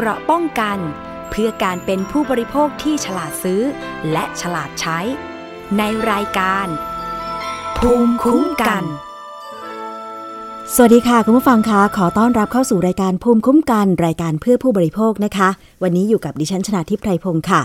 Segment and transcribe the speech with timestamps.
[0.00, 0.78] เกราะป้องกัน
[1.30, 3.62] เพื่อการเป็นผู้บริโภคที่ฉลาดซื้อ
[4.12, 4.98] และฉลาดใช้
[5.78, 6.66] ในรายการ
[7.78, 8.84] ภูมิคุ้มกัน
[10.74, 15.48] สวัสดีค่ะ คุณผู้ฟังคะขอต้อนรับเข้าสู่รายการภูมิคุ้มกัน รายการเพื่อผู้บริโภคนะคะ
[15.82, 17.60] วันนี้อยู่กับดิฉันชนาทิพไพรพงศ์ค่ะ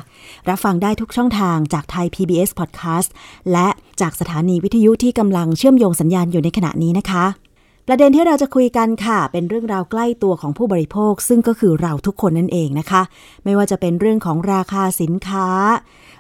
[0.50, 3.09] รับฟังได้ทุกช่องทางจากไทย PBS Podcast
[3.52, 3.68] และ
[4.02, 7.43] จากสถานีวิทยุที่กำลังเชื่อมโยงสัญญาณอยู่ในขณะนี้นะคะ
[7.88, 13.01] ประเด็นที่เราจะคุยกันค่ะ เป็นเรื่องราวใกล้ตัวของผู้บริโภค ซึ่งก็คือเราทุกคนนั่นเองนะคะ
[13.43, 15.47] ไม่ว่าจะเป็นเรื่องของราคาสินค้า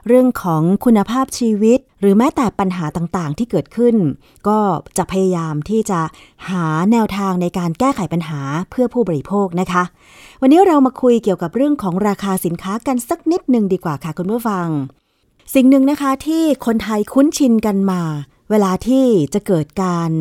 [0.07, 3.95] เรื่องของคุณภาพชีวิต หรือแม้แต่ปัญหาต่างๆ ที่เกิดขึ้น
[4.47, 4.59] ก็
[4.97, 5.99] จะพยายามที่จะ
[6.49, 8.39] หาแนวทางในการแก้ไขปัญหา
[8.69, 9.83] เพื่อผู้บริโภคนะคะ
[10.41, 14.67] วันนี้เรามาคุยเกี่ยวกับเรื่องของราคาสินค้ากันสักนิดหนึ่งดีกว่าค่ะคุณผู้ฟัง
[15.55, 18.01] สิ่งหนึ่งนะคะที่คนไทยคุ้นชินกันมา
[18.49, 20.11] เวลาที่จะเกิดการ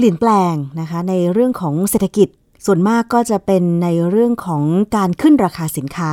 [0.00, 2.28] เปลี่ยนแปลงนะคะในเรื่องของเศรษฐกิจ
[2.66, 4.62] ส่วนมากก็จะเป็นในเรื่องของ
[4.96, 6.12] การขึ้นราคาสินค้า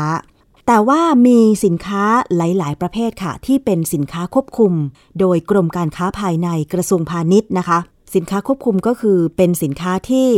[0.68, 2.04] แต่ว่ามีสินค้า
[2.36, 4.74] หลาย ๆ ประเภทค่ะ ที่เป็นสินค้าควบคุม
[5.20, 7.80] โดยกรมการค้าภายในกระทรวงพาณิชย์นะคะ
[8.16, 10.30] สินค้าควบคุมก็คือเป็นสินค้าที่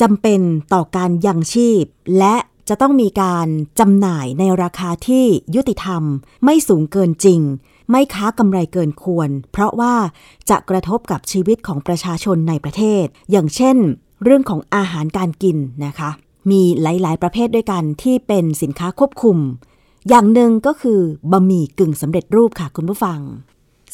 [0.00, 0.40] จำเป็น
[0.74, 1.84] ต่อการยังชีพ
[2.18, 2.36] และ
[2.68, 3.48] จะต้องมีการ
[3.80, 5.24] จำหน่ายในราคาที่
[5.54, 6.02] ยุติธรรม
[6.44, 7.40] ไม่สูงเกินจริง
[7.90, 9.94] ไม่ค้ากำไรเกินควร เพราะว่า
[10.50, 13.76] จะกระทบกับชีวิตของประชาชนในประเทศ อย่างเช่น
[14.24, 16.10] เรื่องของอาหารการกินนะคะ
[16.50, 19.38] มีหลาย ๆ ประเภทด้วยกันที่เป็นสินค้าควบคุม
[20.08, 21.00] อย่างหนึ่งก็คือ
[21.32, 23.20] บะหมี่กึ่งสำเร็จรูปค่ะคุณผู้ฟัง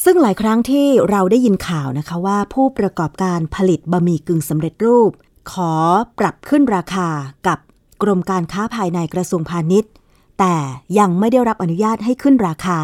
[0.04, 5.10] ซึ่งหลายครั้งที่เราได้ยินข่าวนะคะว่า ผู้ประกอบการผลิตบะหมี่กึ่งสำเร็จรูป
[5.52, 5.72] ขอ
[6.18, 7.08] ปรับขึ้นราคา
[7.46, 7.58] กับ
[8.02, 9.90] กรมการค้าภายในกระทรวงพาณิชย์
[10.38, 10.54] แต่
[10.98, 12.80] ยังไม่ได้รับอนุญาตให้ขึ้นราคา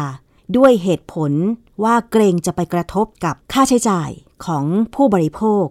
[0.57, 1.31] ด้วยเหตุผล
[1.83, 4.09] ว่าเกรงจะไปกระทบกับค่าใช้จ่าย
[4.45, 5.65] ของผู้บริโภค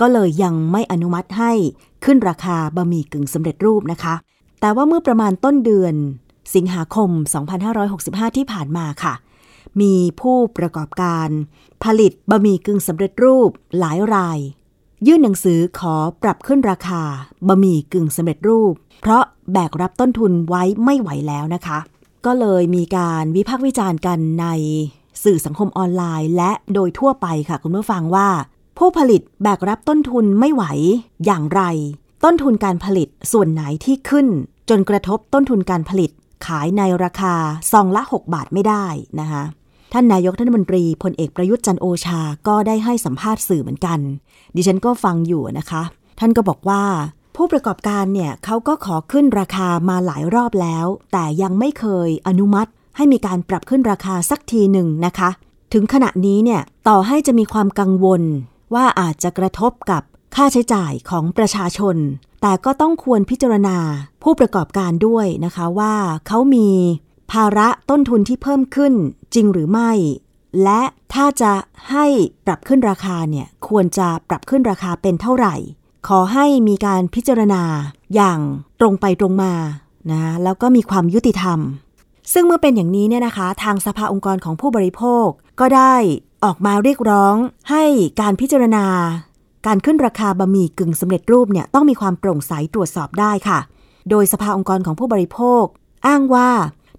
[0.00, 1.52] ก็เลยยังไม่อนุมัติให้
[2.04, 4.14] ขึ้นราคาบะหมี่กึ่งสำเร็จรูปนะคะ
[4.60, 5.94] แต่ว่าเมื่อประมาณต้นเดือน
[6.54, 7.10] สิงหาคม
[7.74, 9.14] 2565 ที่ผ่านมาค่ะ
[9.80, 11.28] มีผู้ประกอบการ
[11.84, 14.38] ผลิตบะหมี่กึ่งสำเร็จรูปหลายราย
[15.06, 17.02] ยื่นหนังสือขอปรับขึ้นราคา
[17.48, 19.22] บะหมี่กึ่งสำเร็จรูป เพราะ
[19.52, 21.78] แบกรับต้นทุนไว้ไม่ไหวแล้วนะคะ
[22.26, 24.46] ก็เลยมีการวิพากษ์วิจารณ์กันใน
[25.24, 28.28] สื่อสังคมออนไลน์ และโดยทั่วไปค่ะคุณผู้ฟังว่า
[28.78, 30.64] ผู้ผลิตแบกรับต้นทุนไม่ไหว
[31.24, 31.62] อย่างไร
[32.24, 34.26] ต้นทุนการผลิตส่วนไหนที่ขึ้น
[34.70, 36.10] จนกระทบต้นทุนการผลิต
[36.46, 37.34] ขายในราคา
[37.72, 38.86] ซองละ 6 บาทไม่ได้
[39.20, 39.42] นะคะ
[39.92, 43.98] ท่านนายกท่านมนตรีพลเอกประยุทธ์จันโอชาก็ได้ให้สัมภาษณ์สื่อเหมือนกัน
[44.56, 45.82] ดิฉันก็ฟังอยู่นะคะ
[46.20, 46.82] ท่านก็บอกว่า
[47.40, 55.30] ผู้ประกอบการเนี่ยเขาก็ขอขึ้นราคามาหลายรอบแล้ว แต่ยังไม่เคยอนุมัติ ให้มีการปรับขึ้นราคาสักทีหนึ่งนะคะ
[55.72, 58.22] ถึงขณะนี้เนี่ยต่อให้จะมีความกังวล
[58.74, 60.02] ว่าอาจจะกระทบกับ
[60.34, 61.96] ค่าใช้จ่ายของประชาชน
[62.42, 63.78] แต่ก็ต้องควรพิจารณา
[64.22, 65.94] ผู้ประกอบการด้วยนะคะว่า
[66.26, 66.68] เขามี
[67.32, 68.94] ภาระต้นทุนที่เพิ่มขึ้น
[69.34, 69.92] จริงหรือไม่
[70.62, 70.82] และ
[71.14, 71.52] ถ้าจะ
[71.90, 72.06] ให้
[72.46, 75.54] ปรับขึ้นราคาเนี่ยควรจะปรับขึ้นราคาเป็นเท่าไหร่
[76.06, 77.62] ขอให้มีการพิจารณา
[78.14, 78.38] อย่าง
[78.80, 79.52] ตรงไปตรงมา
[80.10, 81.58] นะแล้วก็มีความยุติธรรม
[82.32, 85.26] ซึ่งเมื่อเป็นอย่างนี้เนี่ยนะคะ ทางสภาองค์กรของผู้บริโภค
[85.60, 85.94] ก็ได้
[86.44, 87.34] ออกมาเรียกร้อง
[87.70, 87.84] ให้
[88.20, 88.86] การพิจารณา
[89.66, 93.58] การขึ้นราคาบะหมี่กึ่งสำเร็จรูปเนี่ยต้องมีความโปร่งใสตรวจสอบได้ค่ะ
[94.10, 95.64] โดยสภาองค์กรของผู้บริโภค
[96.06, 96.50] อ้างว่า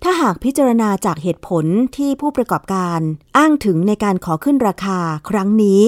[0.03, 1.65] ถ้าหากพิจารณาจากเหตุผล
[1.97, 2.99] ที่ผู้ประกอบการ
[3.37, 4.99] อ้างถึงในการขอขึ้นราคา
[5.29, 5.81] ครั้งนี้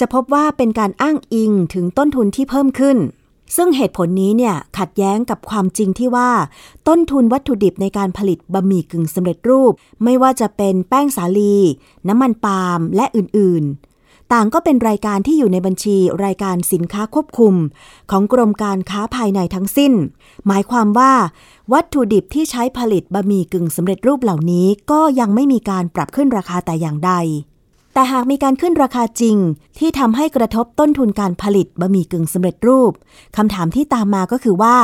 [0.00, 2.98] จะพบว่าเป็นการอ้างอิงถึงต้นทุนที่เพิ่มขึ้น
[3.56, 6.30] ซึ่งเหตุผลนี้เนี่ยขัดแย้งกับความจริงที่ว่า
[6.88, 9.72] ต้นทุนวัตถุดิบในการผลิตบะหมี่กึ่งสำเร็จรูป
[10.04, 11.56] ไม่ว่าจะเป็นแป้งสาลี
[12.08, 17.54] น้ำมันปาล์มและอื่นๆ ต่างก็เป็นรายการที่อยู่ในบัญชีรายการสินค้าควบคุม
[18.10, 19.92] ของกรมการค้าภายในทั้งสิ้น
[20.46, 21.12] หมายความว่า
[21.72, 27.12] วัตถุดิบที่ใช้ผลิตบะหมี่กึ่งสำเร็จรูปเหล่านี้ก็ยังไม่มีการปรับขึ้นราคาแต่อย่างใด
[27.94, 29.36] แต่หากมีการขึ้นราคาจริง
[29.78, 32.92] ที่ทำให้กระทบต้นทุนการผลิตบะหมี่กึ่งสำเร็จรูป
[33.36, 34.76] คำถามที่ตามมาก็คือว่า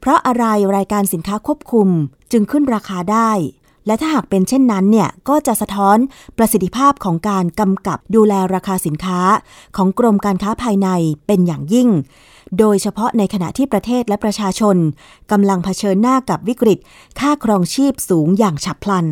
[0.00, 0.44] เพราะอะไร
[0.76, 1.88] รายการสินค้าควบคุม
[2.32, 3.30] จึงขึ้นราคาได้
[3.86, 5.98] และถ้าหากเป็นเช่นนั้นเนี่ยก็จะสะท้อน
[6.38, 9.20] ประสิทธิภาพของการกำกับดูแลราคาสินค้า
[9.76, 10.88] ของกรมการค้าภายใน
[11.26, 11.88] เป็นอย่างยิ่ง
[12.58, 14.76] โดยเฉพาะในขณะที่ประเทศและประชาชน
[15.30, 16.78] กำลังเผชิญหน้ากับวิกฤต
[17.20, 19.06] ค่าครองชีพสูงอย่างฉับพลัน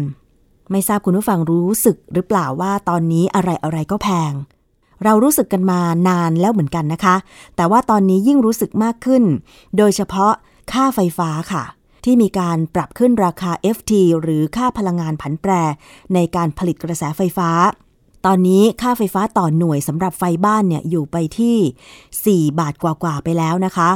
[0.70, 4.32] ไม่ทราบคุณผู้ฟังรู้สึกหรือเปล่าว่าตอนนี้อะไรอะไรก็แพง
[5.04, 7.16] เรารู้สึกกันมานานแล้วเหมือนกันนะคะ
[7.56, 9.22] แต่ว่าตอนนี้ยิ่งรู้สึกมากขึ้น
[9.76, 10.32] โดยเฉพาะ
[10.72, 11.64] ค่าไฟฟ้าค่ะ
[12.04, 13.92] ที่มีการปรับขึ้นราคา FT
[14.22, 15.52] หรือค่าพลังงานผันแปร
[16.14, 17.50] ในการผลิตกระแสไฟฟ้า
[18.26, 23.90] ตอนนี้ค่าไฟฟ้าต่อหน่วยสำหรับไฟบ้านเนี่ยอยู่ไปที่ 4 บาทกว่าๆไปแล้วนะคะ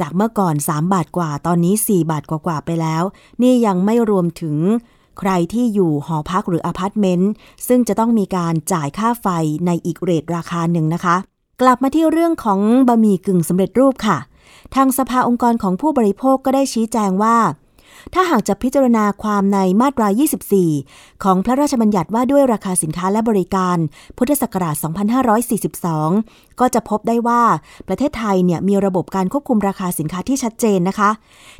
[0.00, 3.02] จากเมื่อก่อน 3 บาทกว่า ตอนนี้ 4 บาทกว่าๆไปแล้ว
[3.42, 4.56] นี่ยังไม่รวมถึง
[5.20, 7.30] ใครที่อยู่หอพักหรืออพาร์ตเมนต์
[7.68, 9.26] ซึ่งจะต้องมีการจ่ายค่าไฟ
[9.66, 11.16] ในอีก rate ราคาหนึ่งนะคะ
[11.60, 14.18] กลับมาที่เรื่องของบะหมี่กึ่งสำเร็จรูปค่ะ
[14.74, 17.36] ทางสภาองค์กรของผู้บริโภคก็ได้ชี้แจงว่า
[18.14, 20.08] ถ้าหากจะพิจารณาความในมาตรา
[20.66, 23.76] 24 ของพระราชบัญญัติว่าด้วยราคาสินค้าและบริการ
[24.18, 24.74] พุทธศักราช
[25.72, 27.42] 2542 ก็จะพบได้ว่า
[27.88, 31.10] ประเทศไทยเนี่ยมีระบบการควบคุมราคาสินค้าที่ชัดเจนนะคะ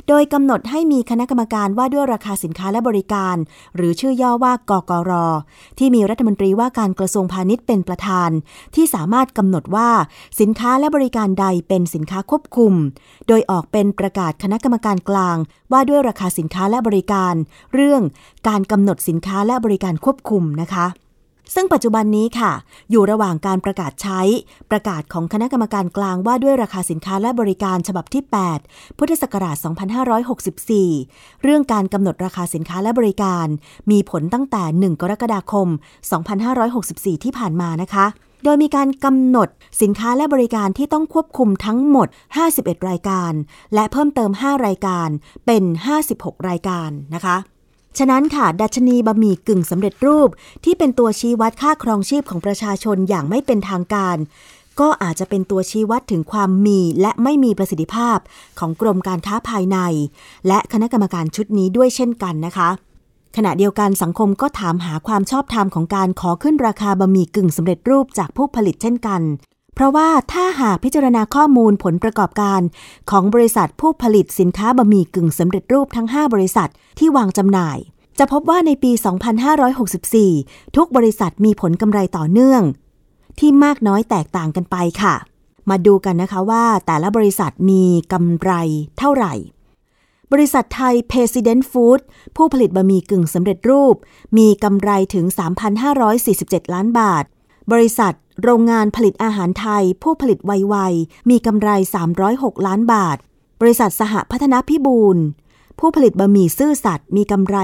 [0.07, 3.35] โดยกำหนดให้มีคณะกรรมการว่าด้วยราคาสินค้าและบริการ
[3.75, 5.11] หรือชื่อย่อว่ากกร
[5.77, 8.29] ที่มีรัฐมนตรีว่าการกระทรวงพาณิชย์เป็นประธาน
[8.75, 9.89] ที่สามารถกำหนดว่า
[10.39, 12.73] สินค้าและบริการใดเป็นสินค้าควบคุม
[13.27, 15.37] โดยออกเป็นประกาศคณะกรรมการกลาง
[15.71, 17.33] ว่าด้วยราคาสินค้าและบริการ
[17.73, 18.01] เรื่อง
[18.47, 20.87] การกำหนดสินค้าและบริการควบคุมนะคะ
[21.55, 22.51] ซึ่งปัจจุบันนี้ค่ะ
[22.91, 24.21] อยู่ระหว่างการประกาศใช้
[24.71, 28.23] ประกาศของคณะกรรมการกลางว่าด้วยราคาสินค้าและบริการฉบับที่
[28.59, 29.55] 8 พุทธศักราช
[30.69, 33.47] 2564 เรื่องการกำหนดราคาสินค้าและบริการ
[33.91, 35.67] มีผลตั้งแต่ 1 กรกฎาคม
[36.45, 38.05] 2564 ที่ผ่านมานะคะ
[38.43, 39.49] โดยมีการกำหนด
[39.81, 42.07] สินค้าและบริการที่ต้องควบคุมทั้งหมด
[42.47, 43.33] 51 รายการ
[43.73, 45.09] และเพิ่มเติม 5 รายการ
[45.45, 45.63] เป็น
[46.05, 47.37] 56 รายการนะคะ
[47.97, 50.29] ฉะนั้นค่ะ ดัชนีบะหมี่กึ่งสำเร็จรูป
[50.63, 54.17] ที่เป็นตัวชี้วัดค่าครองชีพของประชาชนอย่างไม่เป็นทางการ
[54.79, 58.17] ก็อาจจะเป็นตัวชี้วัดถึงความมีและไม่มีประสิทธิภาพ
[58.59, 59.77] ของกรมการค้าภายใน
[60.47, 62.69] และคณะกรรมการชุดนี้ด้วยเช่นกันนะคะ
[63.35, 69.21] ขณะเดียวกันสังคมก็ถามหาความชอบธรรมของการขอขึ้นราคาบะหมี่กึ่งสำเร็จรูปจากผู้ผลิตเช่นกัน
[69.75, 72.61] เพราะว่าถ้าหากพิจารณาข้อมูลผลประกอบการ
[73.09, 76.69] ของบริษัทผู้ผลิตสินค้าบะหมี่กึ่งสำเร็จรูปทั้ง 5 บริษัท
[76.99, 77.77] ที่วางจำหน่าย
[78.19, 78.91] จะพบว่าในปี
[79.83, 82.61] 2564 ทุกบริษัทมีผลกำไรต่อเนื่อง
[83.39, 85.15] ที่มากน้อยแตกต่างกันไปค่ะ
[85.69, 88.51] มาดูกันนะคะว่าแต่ละบริษัทมีกำไร
[88.99, 89.33] เท่าไหร่
[90.31, 92.01] บริษัทไทย President Food
[92.35, 93.95] ผู้ผลิตบะหมี่กึ่งสำเร็จรูป
[94.37, 95.25] มีกำไรถึง
[95.99, 97.23] 3,547 ล้านบาท
[97.71, 98.13] บริษัท
[98.43, 101.69] โรงงานผลิตอาหารไทย ผู้ผลิตไวๆมีกำไร
[102.19, 103.17] 306 ล้านบาท
[103.61, 105.17] บริษัทสหพัฒนาพิบูล
[105.79, 107.57] ผู้ผลิตบะหมี่ซื่อสัตย์มีกำไร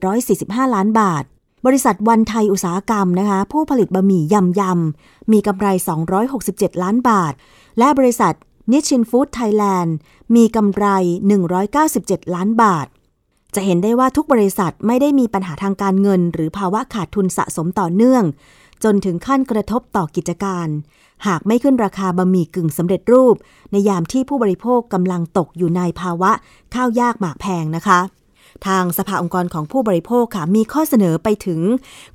[0.00, 1.24] 1,745 ล้านบาท
[1.66, 5.66] บริษัทวันไทยอุตสาหกรรมนะคะ ผู้ผลิตบะหมี่ยำยำมีกำไร
[6.26, 7.32] 267 ล้านบาท
[7.78, 8.34] และบริษัท
[8.72, 9.94] นิชินฟู้ดไทยแลนด์
[10.34, 10.86] มีกำไร
[11.58, 12.86] 197 ล้านบาท
[13.54, 18.24] จะเห็นได้ว่าทุกบริษัทไม่ได้มีปัญหาทางการเงิน หรือภาวะขาดทุนสะสมต่อเนื่อง
[18.84, 20.68] จนถึงขั้นกระทบต่อกิจการ
[21.26, 23.34] หากไม่ขึ้นราคาบะหมี่กึ่งสำเร็จรูป
[23.72, 26.30] ในยามที่ผู้บริโภคกำลังตกอยู่ในภาวะ
[26.74, 28.00] ข้าวยากหมากแพงนะคะ
[28.66, 31.60] ทางสภาองค์กรของผู้บริโภคค่ะมีข้อเสนอไปถึง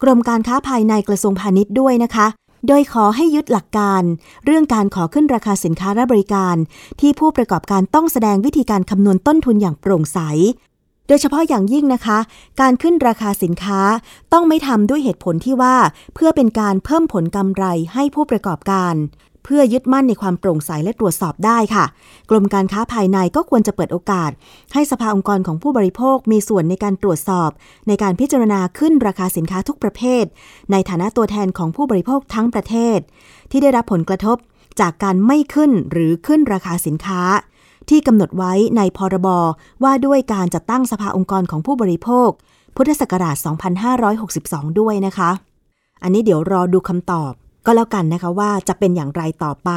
[0.04, 2.28] กรมการค้าภายในกระทรวงพาณิชย์ด้วยนะคะ
[2.68, 4.04] โดยขอให้ยึดหลักการ
[4.46, 6.56] เรื่องการขอขึ้นราคาสินค้าและบริการ
[7.00, 10.20] ที่ผู้ประกอบการต้องแสดงวิธีการคำนวณต้นทุนอย่างโปร่งใส
[11.08, 12.20] โดยเฉพาะอย่างยิ่งนะคะ
[12.62, 13.82] การขึ้นราคาสินค้า
[14.34, 15.76] ต้องไม่ทำด้วยเหตุผลที่ว่า
[16.14, 18.96] เพื่อเป็นการเพิ่มผลกำไรให้ผู้ประกอบการ
[19.46, 21.86] เพื่อยึดมั่นในความโปร่งใสและตรวจสอบได้ค่ะ
[22.30, 24.32] กรมการค้าภายในก็ควรจะเปิดโอกาส
[24.74, 27.50] ให้สภาองค์กรของผู้บริโภคมีส่วนในการตรวจสอบ
[27.88, 30.26] ในการพิจารณาขึ้นราคาสินค้าทุกประเภท
[30.72, 33.00] ในฐานะตัวแทนของผู้บริโภคทั้งประเทศ
[33.52, 34.38] ที่ได้รับผลกระทบ
[34.80, 37.22] จากการไม่ขึ้นหรือขึ้นราคาสินค้า
[37.90, 39.28] ที่กำหนดไว้ในพรบ
[39.84, 42.30] ว่าด้วยการจัดตั้งสภาองค์กรของผู้บริโภค
[42.76, 43.36] พุทธศักราช
[44.08, 45.32] 2562 ด้วยนะคะ
[46.04, 47.34] อันนี้เดี๋ยวรอดูคำตอบ
[47.66, 49.70] ก็แล้วกันนะคะว่าจะเป็นอย่างไรต่อไป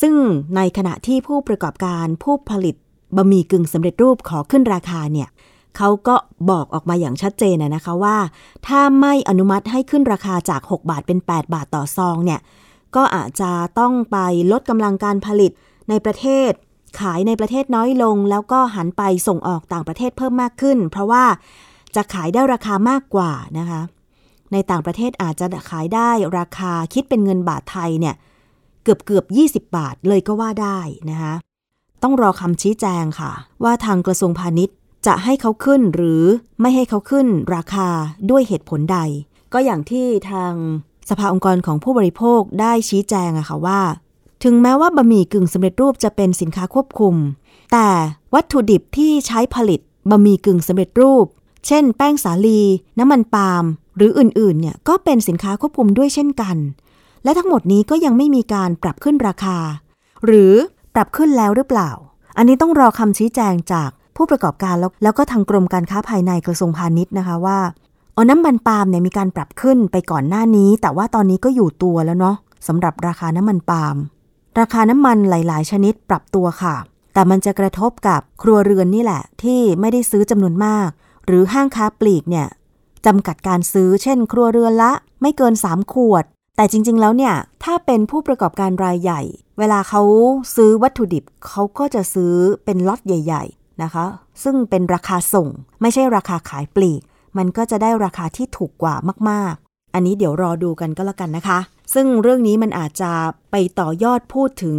[0.00, 0.14] ซึ่ง
[0.56, 2.74] ในขณะที่ผู้ประกอบการผู้ผลิต
[3.16, 5.28] บะหมี่กึ่งสำเร็จรูปขอขึ้นราคาเนี่ย
[5.76, 6.16] เขาก็
[6.50, 8.16] บอกออกมาอย่างชัดเจนนะคะว่า
[8.66, 12.40] ถ้าไม่อนุมัติให้ขึ้นราคาจาก 6 บาทเป็น 8 บาทต่อซองเนี่ย
[12.96, 14.18] ก็อาจจะต้องไป
[14.52, 15.52] ลดกำลังการผลิต
[15.88, 16.50] ในประเทศ
[17.00, 21.24] ขายในประเทศน้อยลง แล้วก็หันไปส่งออกต่างประเทศเพิ่มมากขึ้น เพราะว่า
[21.96, 23.80] จะขายได้ราคามากกว่านะคะ
[24.52, 28.14] ในต่างประเทศอาจจะขายได้ราคาคิดเป็นเงินบาทไทยเนี่ย
[28.84, 29.24] เกือบเกือบ
[29.66, 30.78] 20 บาทเลยก็ว่าได้
[31.10, 31.34] นะคะ
[32.02, 33.32] ต้องรอคำชี้แจงค่ะ
[33.64, 36.22] ว่าทางกระทรวงพาณิชย์จะให้เขาขึ้นหรือ
[36.60, 37.88] ไม่ให้เขาขึ้นราคา
[38.30, 38.98] ด้วยเหตุผลใด
[39.52, 40.52] ก็อย่างที่ทาง
[41.10, 43.80] สภาองค์กรของผู้บริโภคได้ชี้แจงอะค่ะว่า
[44.44, 47.14] ถึงแม้ว่าบะหมี่กึ่งสำเร็จรูปจะเป็นสินค้าควบคุม
[47.72, 47.88] แต่
[48.34, 51.26] วัตถุดิบที่ใช้ผลิตบะหมี่กึ่งสำเร็จรูป
[51.66, 52.60] เช่น แป้งสาลี
[52.98, 53.64] น้ำมันปาล์ม
[53.96, 56.56] หรืออื่นๆเนี่ยก็เป็นสินค้าควบคุมด้วยเช่นกัน
[57.24, 59.58] และทั้งหมดนี้ก็ยังไม่มีการปรับขึ้นราคา
[60.26, 60.52] หรือ
[60.94, 61.90] ปรับขึ้นแล้วหรือเปล่า
[62.36, 67.58] อันนี้ต้องรอคำชี้แจงจากผู้ประกอบการแล้วแล้วก็ทางกรมการค้าภายในกระทรวงพาณิชย์นะคะว่า
[68.16, 72.36] ออน้ำมันปาล์มเนี่ยมีการปรับขึ้นไปก่อนหน้านี้ แต่ว่าตอนนี้ก็อยู่ตัวแล้วเนาะ
[72.68, 73.96] สำหรับราคาน้ำมันปาล์ม
[74.60, 76.76] ราคาน้ำมันหลาย ๆ ชนิดปรับตัวค่ะ
[77.14, 80.88] แต่มันจะกระทบกับครัวเรือนนี่แหละ ที่ไม่ได้ซื้อจำนวนมาก
[81.26, 82.46] หรือห้างค้าปลีกเนี่ย
[83.06, 84.92] จำกัดการซื้อเช่น ครัวเรือนละ
[85.22, 86.24] ไม่เกิน 3 ขวด
[86.56, 87.34] แต่จริง ๆ แล้วเนี่ย
[87.64, 89.22] ถ้าเป็นผู้ประกอบการรายใหญ่
[89.58, 90.02] เวลาเขา
[90.56, 92.34] ซื้อวัตถุดิบเขาก็จะซื้อ
[92.64, 94.04] เป็นล็อตใหญ่ ๆ นะคะ
[94.42, 95.48] ซึ่งเป็นราคาส่ง
[95.80, 97.00] ไม่ใช่ราคาขายปลีก
[97.36, 98.94] มันก็จะได้ราคาที่ถูกกว่า
[99.30, 101.58] มากๆ อันนี้เดี๋ยวรอดูกันก็แล้วกันนะคะ
[101.94, 103.10] ซึ่งเรื่องนี้มันอาจจะ
[103.50, 104.78] ไปต่อยอดพูดถึง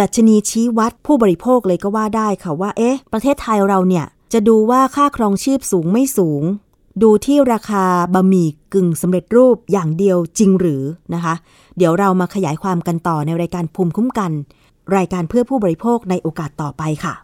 [0.00, 6.42] ดัชนีชี้วัดผู้บริโภคเลยก็ว่าได้ค่ะว่า เอ๊ะ ประเทศไทยเราเนี่ยจะดูว่าค่าครองชีพสูงไม่สูง
[7.02, 7.84] ดูที่ราคา
[8.14, 10.82] บะหมี่กึ่งสำเร็จรูปอย่างเดียวจริงหรือ
[11.14, 11.34] นะคะ
[11.76, 14.32] เดี๋ยวเรามาขยายความกันต่อในรายการภูมิคุ้มกัน
[14.96, 17.14] รายการเพื่อผู้บริโภคในโอกาสต่อไปค่ะ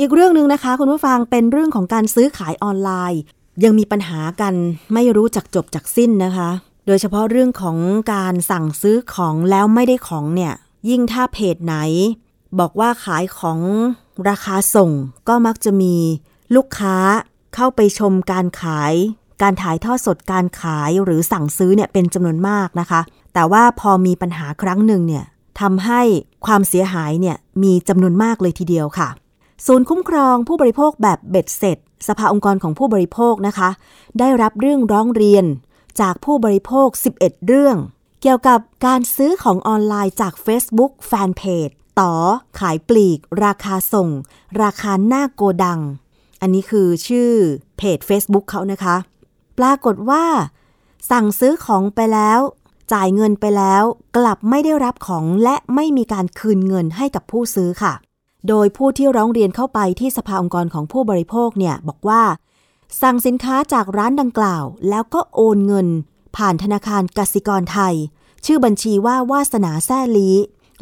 [0.00, 3.20] อีกเรื่องหนึ่งนะคะ คุณผู้ฟังเป็นเรื่องของการซื้อขายออนไลน์
[3.64, 4.54] ยังมีปัญหากัน
[4.94, 6.50] ไม่รู้จักจบจากสิ้นนะคะ
[6.86, 7.76] โดยเฉพาะเรื่องของ
[8.14, 10.54] การสั่งซื้อของแล้วไม่ได้ของเนี่ย
[10.88, 11.74] ยิ่งถ้าเพจไหน
[12.58, 13.60] บอกว่าขายของ
[14.28, 14.90] ราคาส่ง
[15.28, 15.94] ก็มักจะมี
[16.54, 16.96] ลูกค้า
[17.54, 18.94] เข้าไปชมการขาย
[19.42, 23.00] การถ่ายทอดสดการขายหรือสั่งซื้อเนี่ยเป็นจำนวนมากนะคะ
[23.34, 25.24] แต่ว่าพอมีปัญหาครั้งหนึ่งเนี่ย
[25.60, 26.02] ทำให้
[26.46, 29.08] ความเสียหายเนี่ยมีจำนวนมากเลยทีเดียวค่ะ
[29.66, 31.78] ศูนย์คุ้มครองผู้บริโภคแบบเบ็ดเสร็จ
[32.08, 33.68] สภาองค์กรของผู้บริโภคนะคะ
[34.18, 35.44] ได้รับเรื่องร้องเรียน
[36.00, 36.88] จากผู้บริโภค
[37.20, 37.76] 11 เรื่อง
[38.22, 42.12] เกี่ยวกับการซื้อของออนไลน์จาก Facebook Fanpage ต่อ
[42.58, 44.08] ขายปลีก ราคาส่ง
[44.62, 45.80] ราคาหน้าโกดัง
[46.40, 47.30] อันนี้คือชื่อ
[47.76, 48.96] เพจ Facebook เขานะคะ
[49.58, 50.24] ปรากฏว่า
[51.10, 52.40] สั่งซื้อของไปแล้ว
[52.92, 53.82] จ่ายเงินไปแล้ว
[54.16, 57.94] กลับไม่ได้รับของและไม่มีการคืนเงินให้กับผู้ซื้อค่ะ
[58.48, 62.22] โดยผู้ที่ร้องเรียนเข้าไปที่สภาองค์กรของผู้บริโภคเนี่ยบอกว่า
[63.02, 65.88] สั่งสินค้าจากร้านดังกล่าว แล้วก็โอนเงิน
[66.36, 67.94] ผ่านธนาคารกสิกรไทย
[68.44, 70.30] ชื่อบัญชีว่าวาสนาแซ่ลี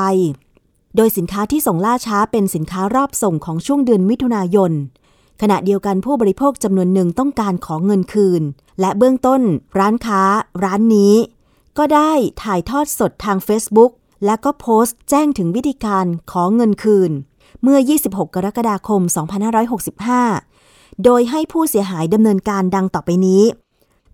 [0.97, 4.73] โดยสินค้าที่ส่งล่าช้าเป็นสินค้ารอบส่งของช่วงเดือนมิถุนายน
[5.41, 8.43] ขณะเดียวกันผู้บริโภคจำนวนหนึ่งต้องการขอเงินคืน
[8.81, 9.43] และเบื้องต้น
[9.79, 10.23] ร้านค้า
[10.65, 11.15] ร้านนี้
[11.79, 13.93] ก็ได้ถ่ายทอดสดทาง Facebook
[14.25, 17.11] และก็โพสต์แจ้งถึงวิธีการขอเงินคืน
[17.63, 19.03] เมื่อ 26 กรกฎาคม
[20.23, 23.43] 2565 โดยให้ผู้เสียหายดำเนินการดังต่อไปนี้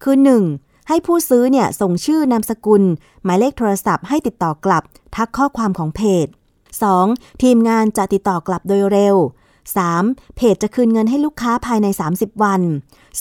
[0.03, 0.17] คือ
[0.53, 0.89] 1.
[0.89, 2.83] ให้ผู้ซื้อเนี่ยส่งชื่อนามสกุล
[3.25, 4.83] หมายเลขโทรศัพท์ให้ติดต่อกลับ
[5.17, 6.27] ทักข้อความของเพจ
[6.85, 7.43] 2.
[7.43, 9.17] ทีมงานจะติดต่อกลับโดยเร็ว
[9.77, 10.37] 3.
[10.37, 12.63] เพจจะคืนเงินให้ลูกค้าภายใน 30 วัน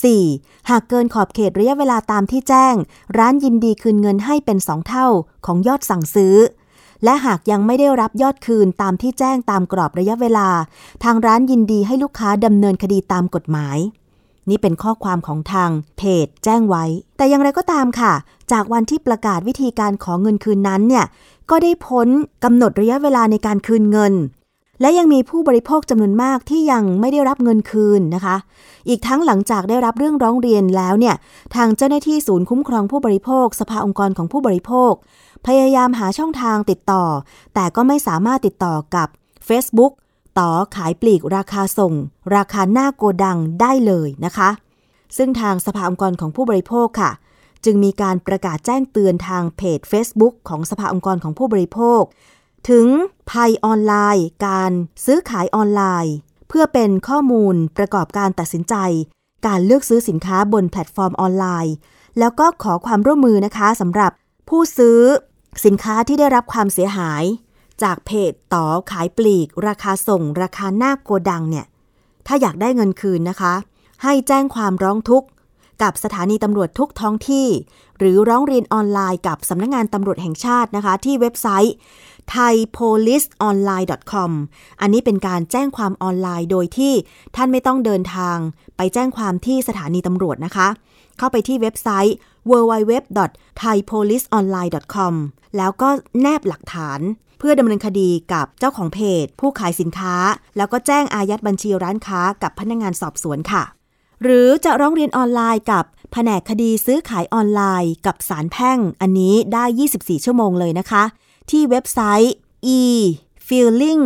[0.04, 0.70] 4.
[0.70, 2.74] หากเกินขอบเขตระยะเวลาตามที่แจ้ง
[3.18, 5.06] ร้านยินดีคืนเงินให้เป็น 2 เท่า
[5.46, 6.36] ของยอดสั่งซื้อ
[7.04, 10.48] และหากยังไม่ได้รับยอดคืนตามที่แจ้งตามกรอบระยะเวลา
[11.04, 13.78] ทางร้านยินดีให้ลูกค้าดำเนินคดีตามกฎหมาย
[14.50, 16.84] นี่เป็นข้อความของทางเพจแจ้งไว้
[17.16, 18.12] แต่อย่างไรก็ตามค่ะ
[18.52, 21.04] จากวันที่ประกาศวิธีการขอเงินคืนนั้นเนี่ย
[21.50, 22.08] ก็ได้พ้น
[22.44, 24.12] กำหนดระยะเวลาในการคืนเงิน
[24.80, 28.36] และยังมีผู้บริโภคจำนวนมากที่ยังไม่ได้รับเงินคืนนะคะ
[28.88, 31.16] อีกทั้งหลังจากได้รับเรื่องร้องเรียนแล้วเนี่ย
[31.54, 34.92] ทางเจ้าหน้าที่ศูนย์คุ้มครองผู้บริโภค สภาองค์กรของผู้บริโภค
[35.46, 37.04] พยายามหาช่องทางติดต่อ
[37.54, 39.08] แต่ก็ไม่สามารถติดต่อกับ
[39.48, 39.92] Facebook
[40.38, 41.94] ต่อขายปลีกราคาส่ง
[42.36, 44.50] ราคาหน้าโกดังได้เลยนะคะ
[45.16, 47.12] ซึ่งทางสภาองค์กรของผู้บริโภคค่ะ
[47.64, 52.02] จึงมีการประกาศแจ้งเตือนทางเพจ Facebook ของสภาองค์กรของผู้บริโภค
[52.70, 52.86] ถึง
[53.30, 54.72] ภัยออนไลน์ การ
[55.04, 56.14] ซื้อขายออนไลน์
[56.48, 58.74] เพื่อเป็นข้อมูลประกอบการตัดสินใจ
[59.46, 61.74] การเลือกซื้อสินค้าบนแพลตฟอร์มออนไลน์
[62.18, 64.12] แล้วก็ขอความร่วมมือนะคะสำหรับ
[64.48, 64.98] ผู้ซื้อ
[65.64, 67.22] สินค้าที่ได้รับความเสียหาย
[67.82, 71.66] จากเพจต๋อขายปลีก ราคาส่ง ราคาหน้าโกดังเนี่ย
[72.26, 73.54] ถ้าอยากได้เงินคืนนะคะ
[74.02, 75.28] ให้แจ้งความร้องทุกข์
[75.82, 77.48] กับสถานีตำรวจทุกท้องที่
[77.98, 81.74] หรือร้องเรียนออนไลน์กับสำนักงงานตำรวจแห่งชาตินะคะ ที่เว็บไซต์
[82.34, 84.30] thaipoliceonline.com
[84.80, 86.92] อันนี้เป็นการแจ้งความออนไลน์โดยที่
[87.36, 88.36] ท่านไม่ต้องเดินทาง
[88.76, 90.68] ไปแจ้งความที่สถานีตำรวจนะคะ
[91.18, 92.16] เข้าไปที่เว็บไซต์
[92.50, 95.14] www.thaipoliceonline.com
[95.56, 95.88] แล้วก็
[96.20, 97.00] แนบหลักฐาน
[97.38, 100.14] เพื่อดำเนินคดีกับเจ้าของเพจ ผู้ขายสินค้า
[100.56, 103.64] แล้วก็แจ้งอายัดบัญชีร้านค้ากับพนักงงานสอบสวนค่ะ
[104.22, 109.64] หรือจะร้องเรียนออนไลน์กับแผนกคดีซื้อขายออนไลน์ กับสารแพ่งอันนี้ได้
[109.94, 111.04] 24 ชั่วโมงเลยนะคะ
[111.50, 112.34] ที่เว็บไซต์
[112.78, 112.80] e
[113.48, 114.02] feeling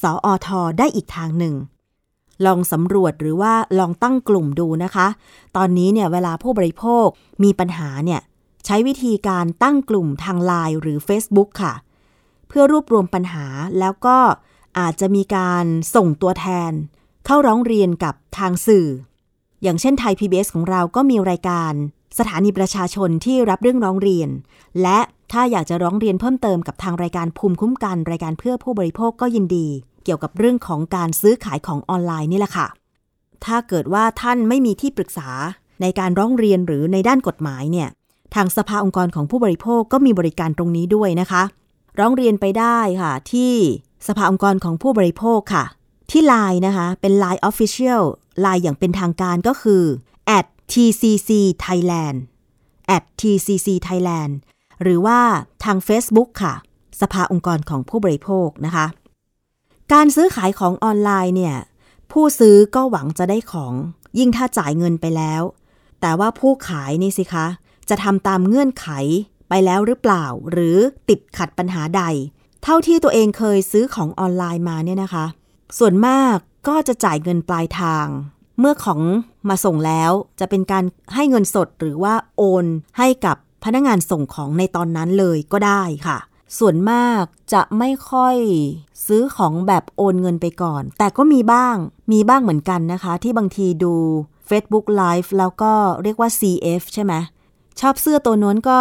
[0.00, 1.54] สออทอได้อีกทางหนึ่ง
[2.46, 5.06] ลองสำรวจหรือว่าลองตั้งกลุ่มดูนะคะ
[5.56, 7.06] ตอนนี้เนี่ยเวลาผู้บริโภค
[7.42, 8.20] มีปัญหาเนี่ย
[8.66, 11.74] ใช้วิธีการตั้งกลุ่มทางไลน์หรือ Facebook ค่ะ
[12.48, 13.46] เพื่อรวบรวมปัญหา
[13.78, 14.18] แล้วก็
[14.78, 15.64] อาจจะมีการ
[15.94, 16.72] ส่งตัวแทน
[17.26, 18.86] เข้าร้องเรียนกับทางสื่อ
[19.62, 21.72] อย่างเช่นไทย PBS ของเราก็มีรายการ
[22.18, 24.30] สถานีประชาชนที่รับเรื่องร้องเรียน
[24.82, 24.98] และ
[25.32, 29.68] ถ้าอยากจะร้องเรียนเพิ่มเติมกับทางรายการภูมิคุ้มกันรายการเพื่อผู้บริโภคก็ยินดี
[30.04, 32.66] เกี่ยวกับเรื่องของการซื้อขายของออนไลน์นี่แหละค่ะ
[33.44, 35.28] ถ้าเกิดว่าท่านไม่มีที่ปรึกษา
[35.82, 37.88] ในการร้องเรียนหรือในด้านกฎหมายเนี่ย
[38.34, 41.42] ทางสภาองค์กรของผู้บริโภคก็มีบริการตรงนี้ด้วยนะคะ
[41.98, 43.52] ร้องเรียนไปได้ค่ะ ที่
[44.08, 45.64] สภาองค์กรของผู้บริโภคค่ะ
[46.10, 48.02] ที่ Line นะคะ เป็น Line Official
[48.44, 49.82] Line อย่างเป็นทางการก็คือ
[50.38, 51.30] at tcc
[51.64, 52.16] thailand
[52.96, 54.32] at tcc thailand
[54.82, 55.20] หรือว่า
[55.64, 56.54] ทาง Facebook ค่ะ
[57.00, 58.86] สภาองค์กรของผู้บริโภคนะคะ
[59.92, 61.56] การซื้อขายของออนไลน์เนี่ย
[62.12, 63.74] ผู้ซื้อก็หวังจะได้ของ
[64.18, 65.42] ยิ่งถ้าจ่ายเงินไปแล้ว
[66.00, 67.46] แต่ว่าผู้ขายนี่สิคะ
[67.88, 68.88] จะทำตามเงื่อนไข
[69.48, 72.02] ไปแล้วหรือเปล่า หรือติดขัดปัญหาใด
[72.62, 75.26] เท่าที่ตัวเองเคยซื้อของออนไลน์มาเนี่ยนะคะ
[75.78, 76.34] ส่วนมาก
[76.68, 78.06] ก็จะจ่ายเงินปลายทาง
[78.58, 79.00] เมื่อของ
[79.48, 82.66] มาส่งแล้วจะเป็นการให้เงินสดหรือว่าโอน
[82.98, 86.18] ให้กับพนักงานส่งของในตอนนั้นเลยก็ได้ค่ะ
[86.58, 88.36] ส่วนมากจะไม่ค่อย
[89.06, 91.76] ซื้อของแบบโอนเงินไปก่อน แต่ก็มีบ้าง
[92.12, 93.94] มีบ้างเหมือนกันนะคะ ที่บางทีดู
[94.48, 97.12] Facebook Live แล้วก็เรียกว่า CF ใช่ไหม
[97.80, 98.80] ชอบเสื้อตัวน้นก็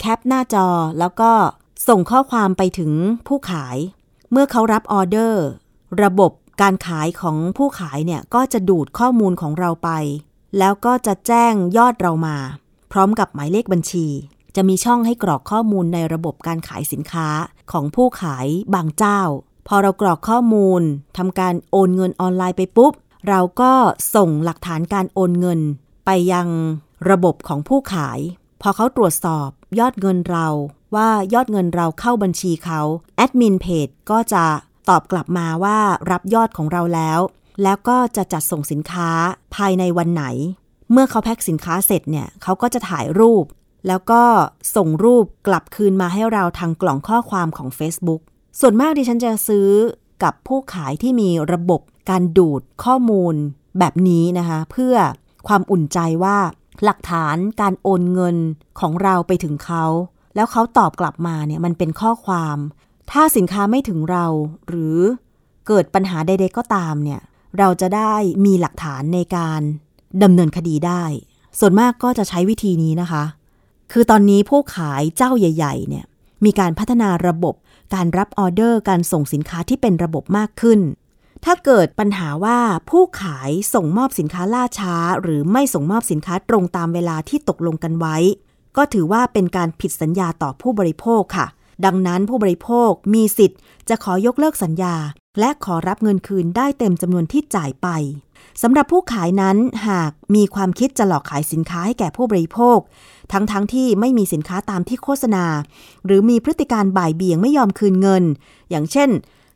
[0.00, 0.68] แคปหน้าจอ
[0.98, 1.32] แล้วก็
[1.88, 2.92] ส่งข้อความไปถึง
[3.26, 3.76] ผู้ขาย
[4.30, 5.44] เมื่อเขารับออเดอร์
[6.02, 9.90] ระบบการขายของผู้ขายเนี่ยก็จะดูดข้อมูลของเราไป
[10.58, 12.36] แล้วก็จะแจ้งยอดเรามา
[12.92, 14.06] พร้อมกับหมายเลขบัญชี
[14.56, 17.28] จะมีช่องให้กรอกข้อมูลในระบบการขายสินค้า
[17.72, 19.20] ของผู้ขายบางเจ้า
[19.68, 20.82] พอเรากรอกข้อมูล
[21.16, 22.92] ทำการโอนเงินออนไลน์ไปปุ๊บ
[23.28, 23.72] เราก็
[24.14, 25.60] ส่งหลักฐานการโอนเงิน
[26.06, 26.48] ไปยัง
[27.10, 28.18] ระบบของผู้ขาย
[28.62, 30.48] พอเขาตรวจสอบยอดเงินเรา
[30.96, 32.80] ว่ายอดเงินเราเข้าบัญชีเขา
[33.16, 34.44] แอดมินเพจก็จะ
[34.88, 35.78] ตอบกลับมาว่า
[36.10, 37.20] รับยอดของเราแล้ว
[37.62, 39.10] แล้วก็จะจัดส่งสินค้า
[39.54, 40.24] ภายในวันไหน
[40.92, 43.44] เมื่อเขาแพ็คสินค้าเสร็จเนี่ยเขาก็จะถ่ายรูป
[43.86, 44.22] แล้วก็
[44.76, 48.20] ส่งรูปกลับคืนมาให้เราทางกล่องข้อความของ Facebook
[48.60, 49.68] ส่วนมากดิฉันจะซื้อ
[50.22, 51.80] กับผู้ขายที่มีระบบ
[52.10, 53.34] การดูดข้อมูล
[53.78, 54.94] แบบนี้นะคะ เพื่อ
[55.48, 56.38] ความอุ่นใจว่า
[56.84, 58.36] หลักฐานการโอนเงิน
[58.80, 59.84] ของเราไปถึงเขา
[60.34, 62.56] แล้วเขาตอบกลับมาเนี่ยมันเป็นข้อความ
[63.10, 64.26] ถ้าสินค้าไม่ถึงเรา
[64.68, 64.98] หรือ
[65.66, 67.20] เกิดปัญหาใดๆก็ตามเนี่ย
[67.58, 69.60] เราจะได้มีหลักฐานในการ
[70.22, 71.04] ดำเนินคดีได้
[71.58, 73.24] ส่วนมากก็จะใช้วิธีนี้นะคะ
[73.92, 76.04] คือตอนนี้ผู้ขายเจ้าใหญ่ ๆ เนี่ย
[76.44, 77.54] มีการพัฒนาระบบ
[77.94, 80.80] การรับออเดอร์การส่งสินค้าที่เป็นระบบมากขึ้น
[81.48, 82.58] ถ้าเกิดปัญหาว่า
[82.90, 88.16] ผู้ขายส่งมอบสินค้าล่าช้า หรือไม่ส่งมอบสินค้าตรงตามเวลาที่ตกลงกันไว้
[88.76, 91.46] ก็ถือว่าเป็นการผิดสัญญาต่อผู้บริโภคค่ะ
[91.84, 94.94] ดังนั้นผู้บริโภคมีสิทธิ์ จะขอยกเลิกสัญญา
[95.40, 97.88] และขอรับเงินคืนได้เต็มจำนวนที่จ่ายไป
[98.62, 99.56] สำหรับผู้ขายนั้น
[99.88, 102.78] หากมีความคิดจะหลอกขายสินค้าให้แก่ผู้บริโภค
[103.32, 105.44] ทั้งๆทที่ไม่มีสินค้าตามที่โฆษณา
[106.06, 108.24] หรือมีพฤติการบ่ายเบี่ยงไม่ยอมคืนเงิน
[108.70, 109.10] อย่างเช่น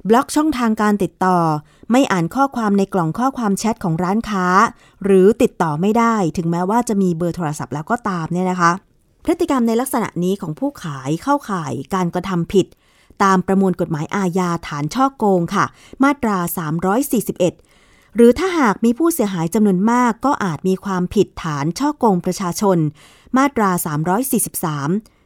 [0.09, 1.39] บล็อกช่องทางการติดต่อ
[1.91, 4.47] ไม่อ่านข้อความในกล่องข้อความแชทของร้านค้า
[5.05, 8.73] หรือติดต่อไม่ได้ถึงแม้ว่าจะมีเบอร์โทรศัพท์แล้วก็ตามเนี่ยนะคะ
[9.25, 12.67] พฤติกรรมในลักษณะนี้ของผู้ขายเข้าข่ายการกระทำผิด
[13.23, 15.65] ตามประมวลกฎหมายอาญาฐานช่อโกงค่ะ
[16.03, 16.37] มาตรา
[17.27, 22.79] 341 หรือถ้าหากมีผู้เสียหายจำนวนมากก็อาจมีความผิดฐานช่อโกงประชาชน
[23.37, 23.71] มาตรา
[24.51, 25.20] 343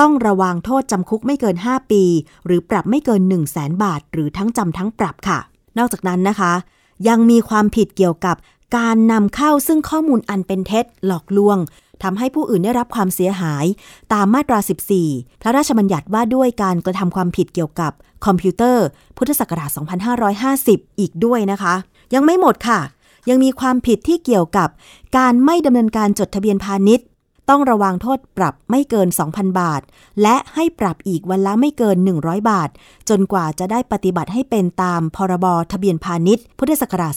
[0.00, 2.02] ต้องระวังโทษจำคุกไม่เกิน 5 ปี
[2.46, 5.38] หรือปรับไม่เกิน 1 0 0 0 0แสนบาท หรือทั้งจำทั้งปรับค่ะ
[5.78, 6.52] นอกจากนั้นนะคะ
[7.08, 8.36] ยังมีความผิดเกี่ยวกับ
[8.76, 11.58] การนำเข้าซึ่งข้อมูลอันเป็นเท็จหลอกลวง
[12.02, 13.64] ทำให้ผู้อื่นได้รับความเสียหาย
[14.12, 14.58] ตามมาตรา
[15.00, 17.92] 14 พระราชบัญญัติว่าด้วยการกระทำความผิดเกี่ยวกับ
[18.26, 18.84] คอมพิวเตอร์
[19.16, 19.70] พุทธศักราช
[20.34, 21.74] 2550 อีกด้วยนะคะ
[22.14, 22.80] ยังไม่หมดค่ะ
[23.28, 24.68] ยังมีความผิดที่เกี่ยวกับ
[25.16, 27.06] การไม่ดำเนินการจดทะเบียนพาณิชย์
[27.50, 29.82] ต้องระวังโทษปรับไม่เกิน 2,000 บาท
[30.22, 32.68] และให้ปรับอีกวันละไม่เกิน 100 บาท
[33.08, 37.14] จนกว่าจะได้ปฏิบัติให้เป็นตามพรบทะเบียนพาณิชย์ พุทธศักราช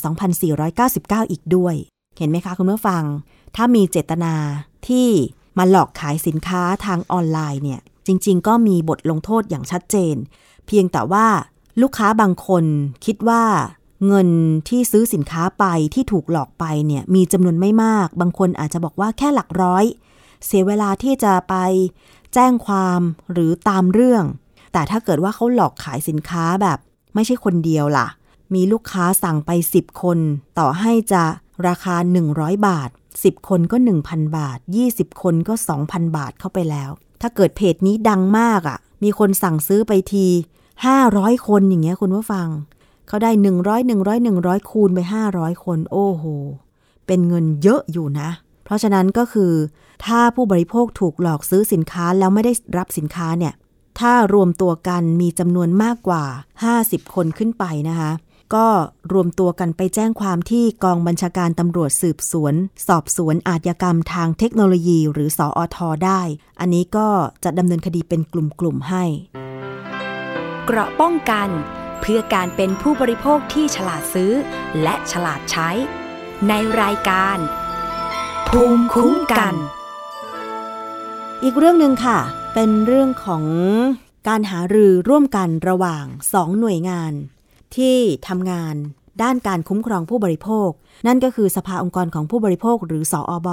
[0.65, 1.75] 2499 อีกด้วย
[2.17, 3.03] เห็นไหมคะคุณผู้ฟัง
[3.55, 4.33] ถ้ามีเจตนา
[4.87, 5.07] ที่
[5.57, 10.15] มาหลอกขายสินค้าทางออนไลน์เนี่ย จริง ๆ ก็มีบทลงโทษอย่างชัดเจน
[10.67, 11.27] เพียงแต่ว่า
[11.81, 12.65] ลูกค้าบางคน
[13.05, 13.43] คิดว่า
[14.07, 14.29] เงิน
[14.69, 19.85] ที่ซื้อสินค้าไปที่ถูกหลอกไปเนี่ยมีจำนวนไม่มาก บางคนอาจจะบอกว่าแค่หลักร้อย
[20.45, 21.55] เสียเวลาที่จะไป
[22.33, 23.01] แจ้งความ
[23.31, 24.23] หรือตามเรื่อง
[24.73, 26.77] แต่ถ้าเกิดว่าเขาหลอกขายสินค้าแบบ
[27.15, 28.07] ไม่ใช่คนเดียวล่ะ
[28.53, 30.17] มีลูกค้าสั่งไป 10 คน
[30.59, 31.23] ต่อให้จะ
[31.67, 31.95] ราคา
[32.31, 33.77] 100 บาท 10 คนก็
[34.07, 35.53] 1,000 บาท 20 คนก็
[35.85, 36.89] 2,000 บาทเข้าไปแล้ว
[37.21, 40.27] ถ้าเกิดเพจนี้ดังมากอะ่ะ มีคนสั่งซื้อไปที
[40.87, 42.47] 500 คนอย่างเงี้ยคุณผู้ฟัง
[43.07, 43.43] เขาได้ 100
[44.03, 44.99] 100 100 คูณไป
[45.31, 46.23] 500 คน โอ้โห
[47.07, 48.29] เป็นเงินเยอะอยู่นะ
[48.63, 49.51] เพราะฉะนั้นก็คือ
[50.05, 53.53] ถ้าผู้บริโภคถูกหลอกซื้อสินค้าแล้วไม่ได้รับสินค้าเนี่ย
[53.99, 56.23] ถ้ารวมตัวกันมีจำนวนมากกว่า
[56.69, 58.11] 50 คนขึ้นไปนะคะ
[58.55, 58.67] ก็
[59.13, 62.53] รวมตัวกันไปแจ้งความที่กองบัญชาการตำรวจสืบสวน
[62.87, 66.21] สอบสวนอาชญากรรมทางเทคโนโลยี หรือสออทได้
[66.59, 67.07] อันนี้ก็
[67.43, 69.05] จะดำเนินคดีเป็นกลุ่มๆให้
[70.65, 71.49] เกราะป้องกัน
[72.01, 74.31] เพื่อการเป็นผู้บริโภคที่ฉลาดซื้อ
[74.81, 75.69] และฉลาดใช้
[76.47, 77.37] ในรายการ
[78.49, 79.55] ภูมิคุ้มกัน
[81.43, 82.19] อีกเรื่องหนึ่งค่ะ
[82.53, 83.43] เป็นเรื่องของ
[84.27, 87.13] การหารือร่วมกันระหว่างสองหน่วยงาน
[87.75, 88.75] ที่ทำงาน
[89.23, 90.69] ด้านการคุ้มครองผู้บริโภค
[91.07, 93.49] นั่นก็คือสภาองค์กรของผู้บริโภคหรือสออบ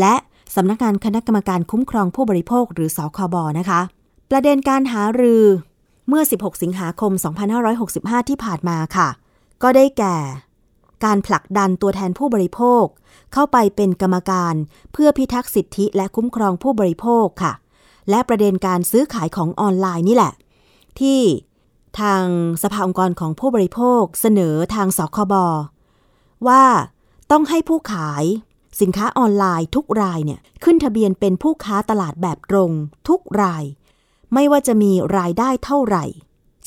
[0.00, 0.14] และ
[0.54, 3.80] สำนักงานคณะกรรมการคุ้มครองผู้บริโภคหรือสคบนะคะ
[4.30, 5.44] ประเด็นการหารือ
[6.08, 7.12] เมื่อ 16 สิงหาคม
[7.70, 9.08] 2565 ที่ผ่านมาค่ะ
[9.62, 10.16] ก็ได้แก่
[11.04, 12.84] การผลักดันตัวแทนผู้บริโภค
[13.32, 14.54] เข้าไปเป็นกรรมการ
[14.92, 17.52] เพื่อพิทักษ์สิทธิและคุ้มครองผู้บริโภคค่ะ
[18.10, 20.32] และประเด็นการซื้อขายของออนไลน์นี่แหละ
[21.00, 21.20] ที่
[22.00, 22.24] ทาง
[22.62, 25.34] สภาองค์กรของผู้บริโภคเสนอทางสคบ
[26.48, 26.64] ว่า
[27.30, 28.24] ต้องให้ผู้ขาย
[28.80, 32.70] สินค้าออนไลน์ทุกรายเนี่ยขึ้นทะเบียนเป็นผู้ค้าตลาดแบบตรง
[33.08, 33.64] ทุกราย
[34.34, 36.04] ไม่ว่าจะมีรายได้เท่าไหร่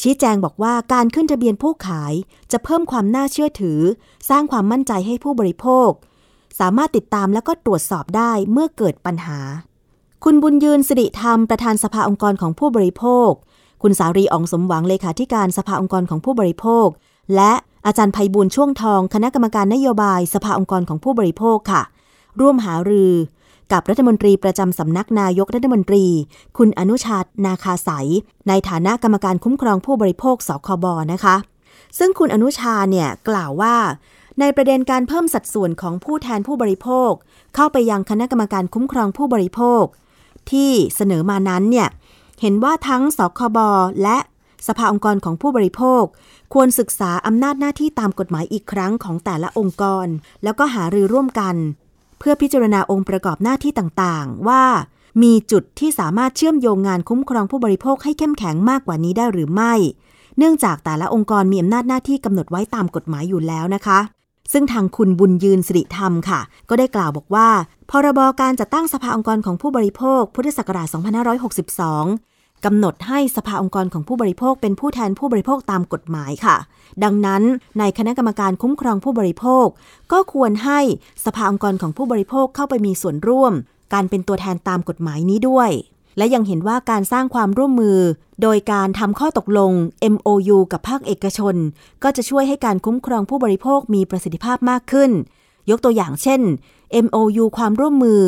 [0.02, 2.14] ชี้แจงบอกว่าการขึ้นทะเบียนผู้ขาย
[2.52, 3.80] จะเพิ่มความน่าเชื่อถือ
[4.30, 5.90] สร้างความมั่นใจให้ผู้บริโภค
[6.60, 9.40] สามารถติดตามแล้วก็ตรวจสอบได้เมื่อเกิดปัญหา
[10.24, 13.30] คุณบุญยืนสิริธรรมประธานสภาองค์กรของผู้บริโภค
[13.82, 16.88] คุณสารีอองสมหวังเลขาธิการสภาองค์กรของผู้บริโภค
[17.36, 17.54] และ
[17.86, 21.84] อาจารย์ภัยบูลช่วงทอง คณะกรรมการนโยบาย สภาองค์กรของผู้บริโภคค่ะ
[22.40, 23.14] ร่วมหารือ
[23.72, 26.06] กับรัฐมนตรีประจำสำนักนายกรัฐมนตรี
[26.58, 28.08] คุณอนุชาตนาคาสาย
[28.48, 31.36] ในฐานะกรรมการคุ้มครองผู้บริโภคสคบนะคะ
[32.00, 33.76] ซึ่งคุณอนุชาเนี่ยกล่าวว่า
[34.40, 37.12] ในประเด็นการเพิ่มสัดส่วนของผู้แทนผู้บริโภค
[37.56, 39.84] เข้าไปยังคณะกรรมการคุ้มครองผู้บริโภค
[40.52, 41.88] ที่เสนอมานั้นเนี่ย
[42.42, 43.58] เห็นว่าทั้งสคบ
[44.04, 44.18] และ
[44.68, 46.04] สภาองค์กรของผู้บริโภค
[46.54, 50.08] ควรศึกษาอำนาจหน้าที่ตามกฎหมายอีกครั้งของแต่ละองค์กร
[50.44, 51.56] แล้วก็หารือร่วมกัน
[52.20, 54.64] เพื่อพิจารณาองค์ประกอบหน้าที่ต่างๆ ว่า
[55.24, 59.74] มีจุดที่สามารถเชื่อมโยงงานคุ้มครองผู้บริโภคให้เข้มแข็งมากกว่านี้ได้หรือไม่
[60.38, 64.00] เนื่องจากแต่ละองค์กรมีอำนาจหน้าที่กำหนดไว้ตามกฎหมายอยู่แล้วนะคะ
[64.54, 67.48] ซึ่งทางคุณบุญยืนสิริธรรมค่ะ ก็ได้กล่าวบอกว่า
[67.90, 70.88] พรบการจัดตั้งสภาองค์กรของผู้บริโภค พุทธศักราช
[71.52, 76.58] 2562 กำหนดให้สภาองค์กรของผู้บริโภคเป็นผู้แทนผู้บริโภคตามกฎหมายค่ะ
[77.04, 77.44] ดังนั้น
[77.80, 79.66] ในคณะกรรมการคุ้มครองผู้บริโภค
[80.12, 80.80] ก็ควรให้
[81.26, 83.54] สภาองค์กรของผู้บริโภคเข้าไปมีส่วนร่วม
[83.94, 85.70] การเป็นตัวแทนตามกฎหมายนี้ด้วย
[86.18, 88.00] และยังเห็นว่าการสร้างความร่วมมือ
[88.42, 89.72] โดยการทำข้อตกลง
[90.14, 91.56] MOU กับภาคเอกชน
[92.04, 95.12] ก็จะช่วยให้การคุ้มครองผู้บริโภคมีประสิทธิภาพมากขึ้น
[95.70, 96.42] ยกตัวอย่างเช่น
[97.06, 98.22] MOU ความร่วมมือ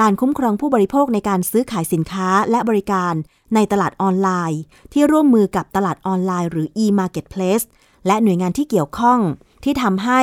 [0.00, 3.14] การคุ้มครองผู้บริโภคในการซื้อขายสินค้าและบริการ
[3.54, 4.60] ในตลาดออนไลน์
[4.92, 7.64] ที่ร่วมมือกับตลาดออนไลน์หรือ e-marketplace
[8.06, 9.20] และหน่วยงานที่เกี่ยวข้อง
[9.64, 10.20] ที่ทำให้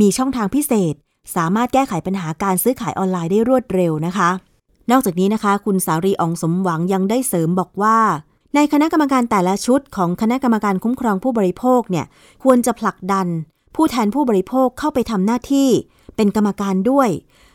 [0.00, 0.94] มีช่องทางพิเศษ
[1.36, 4.30] สามารถแก้ไขปัญหาการซื้อขายออนไลน์ได้รวดเร็วนะคะ
[4.90, 7.98] นอกจากนี้นะคะ คุณสารีอองสมหวังยังได้เสริมบอกว่า
[8.54, 12.06] ในคณะกรรมการแต่ละชุดของคณะกรรมการคุ้มครองผู้บริโภคเนี่ย
[12.44, 13.26] ควรจะผลักดัน
[13.76, 15.68] ผู้แทนผู้บริโภคเข้าไปทำหน้าที่
[16.16, 17.08] เป็นกรรมการด้วย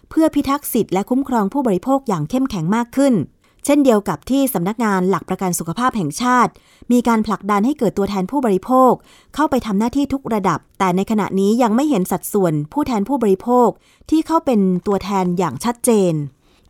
[0.10, 3.14] เพื่อพิทักษ์สิทธิและคุ้มครองผู้บริโภคอย่างเข้มแข็งมากขึ้น
[3.66, 6.52] เช่นเดียวกับที่สำนักงานหลักประกันสุขภาพแห่งชาติ
[6.92, 8.92] มีการผลักดันให้เกิดตัวแทนผู้บริโภค
[9.36, 13.70] เข้าไปทำหน้าที่ทุกระดับ แต่ในขณะนี้ยังไม่เห็นสัดส่วนผู้แทนผู้บริโภค
[14.10, 16.14] ที่เข้าเป็นตัวแทนอย่างชัดเจน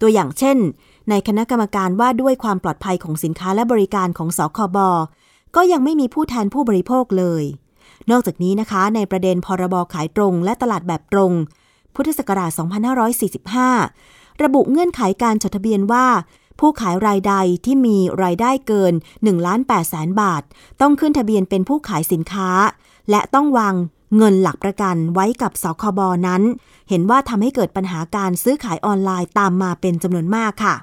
[0.01, 0.58] ตัวอย่างเช่น
[1.10, 4.77] ในคณะกรรมการว่าด้วยความปลอดภัยของสินค้าและบริการของสคบ
[5.56, 7.43] ก็ยังไม่มีผู้แทนผู้บริโภคเลย
[8.12, 11.32] นอกจากนี้นะคะ ในประเด็นพรบขายตรง และตลาดแบบตรง
[11.95, 12.51] พุทธศักราช
[13.67, 16.06] 2545 ระบุเงื่อนไขการจดทะเบียนว่า
[16.59, 17.33] ผู้ขายรายใด
[17.65, 20.43] ที่มีรายได้เกิน1ล้าน8แสนบาท
[20.81, 22.49] ต้องขึ้นทะเบียนเป็นผู้ขายสินค้า
[23.09, 23.75] และต้องวาง
[24.17, 26.41] เงินหลักประกันไว้กับสคบนั้น
[26.89, 30.75] เห็นว่าทำให้เกิดปัญหาการซื้อขายออนไลน์ตามมาเป็นจำนวนมากค่ะ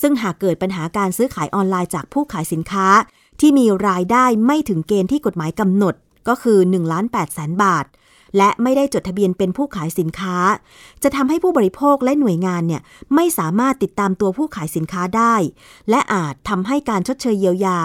[0.00, 2.86] ซึ่งหากเกิดปัญหาการซื้อขายออนไลน์จากผู้ขายสินค้า
[3.40, 5.94] ที่มีรายได้ไม่ถึงเกณฑ์ที่กฎหมายกำหนด
[6.28, 7.84] ก็คือ1ล้าน8แสนบาท
[8.36, 10.36] และไม่ได้จดทะเบียนเป็นผู้ขายสินค้า
[11.02, 12.82] จะทำให้ผู้บริโภคและหน่วยงานเนี่ย
[13.14, 15.34] ไม่สามารถติดตามตัวผู้ขายสินค้าได้
[15.90, 17.78] และอาจทำให้การชดเชยเยียวยา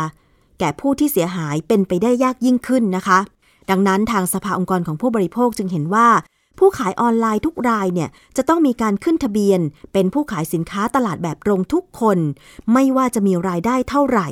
[0.59, 3.19] แก่ผู้ที่เสียหายเป็นไปได้ยากยิ่งขึ้นนะคะ
[3.69, 6.07] ดังนั้นทางสภาองค์กรของผู้บริโภคจึงเห็นว่า
[6.59, 9.59] ผู้ขายออนไลน์ทุกรายเนี่ยจะต้องมีการขึ้นทะเบียน
[9.93, 12.17] เป็นผู้ขายสินค้าตลาดแบบตรงทุกคน
[12.73, 14.27] ไม่ว่าจะมีรายได้เท่าไหร่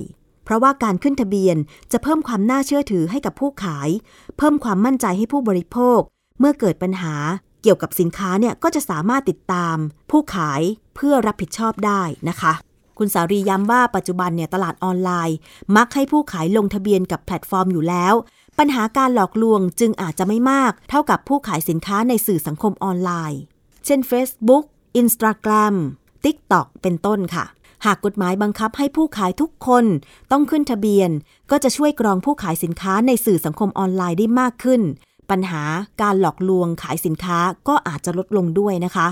[0.50, 1.58] เพราะว่าการขึ้นทะเบียน
[1.92, 3.90] จะเพิ่มความน่าเชื่อถือให้กับผู้ขาย
[4.38, 6.00] เพิ่มความมั่นใจให้ผู้บริโภค
[6.40, 7.16] เมื่อเกิดปัญหา
[7.62, 9.76] เกี่ยวกับสินค้าเนี่ยก็จะสามารถติดตาม
[10.12, 10.62] ผู้ขาย
[10.96, 12.54] เพื่อรับผิดชอบได้นะคะ
[12.98, 15.38] คุณสารีย้ำว่าปัจจุบันเนี่ยตลาดออนไลน์
[15.76, 18.14] มักให้ผู้ขายลงทะเบียนกับแพลตฟอร์มอยู่แล้ว
[18.60, 23.42] ปัญหาการหลอกลวงจึงอาจจะไม่มาก เท่ากับผู้ขายสินค้าในสื่อสังคมออนไลน์
[23.86, 24.64] เช่น Facebook
[25.02, 25.76] Instagram
[26.24, 27.46] TikTok เป็นต้นค่ะ
[27.86, 29.86] หากกฎหมายบังคับให้ผู้ขายทุกคน
[30.32, 31.10] ต้องขึ้นทะเบียน
[31.52, 34.82] ก็จะช่วยกรองผู้ขายสินค้าในสื่อสังคมออนไลน์ได้มากขึ้น
[35.30, 35.64] ปัญหา
[36.02, 39.08] การหลอกลวงขายสินค้าก็อาจจะลดลงด้วยนะคะ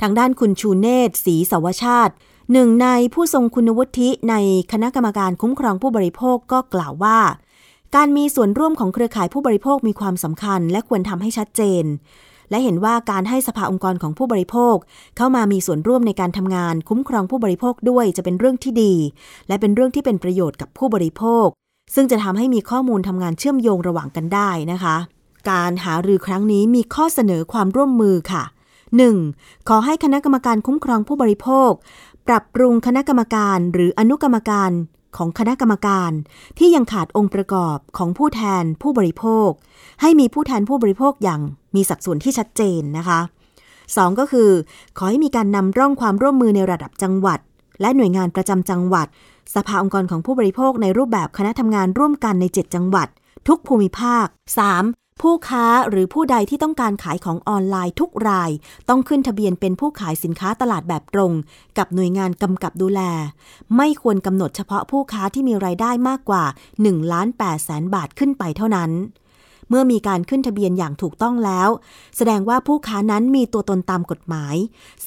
[0.00, 2.14] ทางด้านคุณชูเนศศรีสวชาติ
[2.52, 4.34] หนึ่งในผู้ทรงคุณวุฒิใน
[4.72, 7.18] คณะกรรมการคุ้มครองผู้บริโภคก็กล่าวว่า
[7.96, 11.84] การมีส่วนร่วมของเครือข่ายผู้บริโภคมีความสำคัญ และควรทำให้ชัดเจน
[12.50, 14.76] และเห็นว่าการให้สภาองค์กรของผู้บริโภค
[15.16, 18.94] เข้ามามีส่วนร่วมในการทำงาน คุ้มครองผู้บริโภคด้วยจะเป็นเรื่องที่ดี
[19.48, 21.46] และเป็นเรื่องที่เป็นประโยชน์กับผู้บริโภค
[21.94, 24.96] ซึ่งจะทำให้มีข้อมูลทำงานเชื่อมโยงระหว่างกันได้นะคะ
[25.50, 28.42] การหารือครั้งนี้มีข้อเสนอความร่วมมือค่ะ
[29.06, 29.68] 1.
[29.68, 31.70] ขอให้คณะกรรมการคุ้มครองผู้บริโภค
[32.28, 34.70] ปรับปรุงคณะกรรมการ หรืออนุกรรมการ
[35.16, 36.12] ของคณะกรรมการ
[36.58, 39.50] ที่ยังขาดองค์ประกอบของผู้แทนผู้บริโภค
[40.00, 41.40] ให้มีผู้แทนผู้บริโภคอย่าง
[41.74, 43.20] มีสัดส่วนที่ชัดเจนนะคะ
[43.96, 44.50] สองก็คือ
[44.98, 47.38] ขอให้มีการนำร่องความร่วมมือในระดับจังหวัด
[47.80, 49.06] และหน่วยงานประจำจังหวัด
[49.54, 53.08] สภาองค์กรของผู้บริโภคในรูปแบบคณะทำงานร่วมกันใน 7 จังหวัด
[53.48, 54.26] ทุกภูมิภาค
[54.68, 54.99] 3.
[55.20, 58.50] ผู้ค้าหรือผู้ใดที่ต้องการขายของออนไลน์ทุกราย
[58.88, 61.32] ต้องขึ้นทะเบียนเป็นผู้ขายสินค้าตลาดแบบตรง
[61.78, 63.00] กับหน่วยงานกำกับดูแล
[63.76, 66.44] ไม่ควรกำหนดเฉพาะผู้ค้าที่มีรายได้มากกว่า
[66.78, 68.90] 1ล้าน8แสนบาทขึ้นไปเท่านั้น
[69.68, 71.68] เมื่อมีการขึ้นทะเบียนอย่างถูกต้องแล้ว
[72.16, 74.54] แสดงว่าผู้ค้านั้นมีตัวตนตามกฎหมาย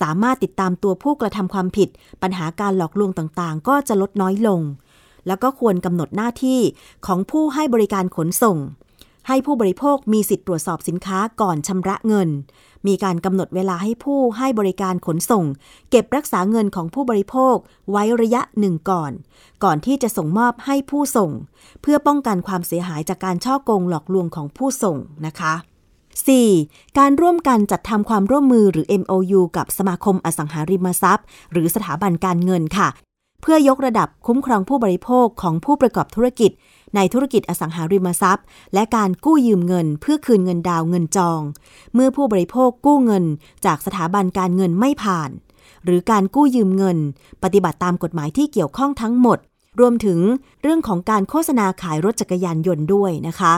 [0.01, 1.89] สามารถติดตามตัวผู้กระทำความผิด
[2.21, 4.61] ปัญหาการหลอกลวงต่างๆ ก็จะลดน้อยลง
[5.27, 6.59] แล้วก็ควรกำหนดหน้าที่
[7.05, 8.59] ของผู้ให้บริการขนส่ง
[9.27, 12.29] ให้ผู้บริโภคมีสิทธิ์ตรวจสอบสินค้าก่อนชำระเงิน
[12.87, 15.45] มีการกำหนดเวลาให้ผู้ให้บริการขนส่ง
[15.89, 17.55] เก็บรักษาเงินของผู้บริโภค
[17.91, 19.11] ไว้ระยะหนึ่งก่อน
[19.63, 21.31] ก่อนที่จะส่งมอบให้ผู้ส่ง
[21.81, 25.53] เพื่อป้องกันความเสียหายจากการช่อโกงหลอกลวงของผู้ส่งนะคะ
[26.25, 26.97] 4.
[26.97, 32.89] การร่วมกันจัดทำความร่วมมือหรือ MOU กับสมาคมอสังหาริมทรัพย์ หรือสถาบันการเงินค่ะ
[33.41, 36.51] เพื่อยกระดับคุ้มครองผู้บริโภคของผู้ประกอบธุรกิจ
[36.95, 41.41] ในธุรกิจอสังหาริมทรัพย์ และการกู้ยืมเงินเพื่อคืนเงินดาวเงินจอง
[41.93, 43.25] เมื่อผู้บริโภคกู้เงิน
[43.65, 45.29] จากสถาบันการเงินไม่ผ่าน
[45.85, 46.97] หรือการกู้ยืมเงิน
[47.43, 49.39] ปฏิบัติตามกฎหมายที่เกี่ยวข้องทั้งหมด
[49.79, 50.19] รวมถึง
[50.61, 53.53] เรื่องของการโฆษณาขายรถจักรยานยนต์ด้วยนะคะ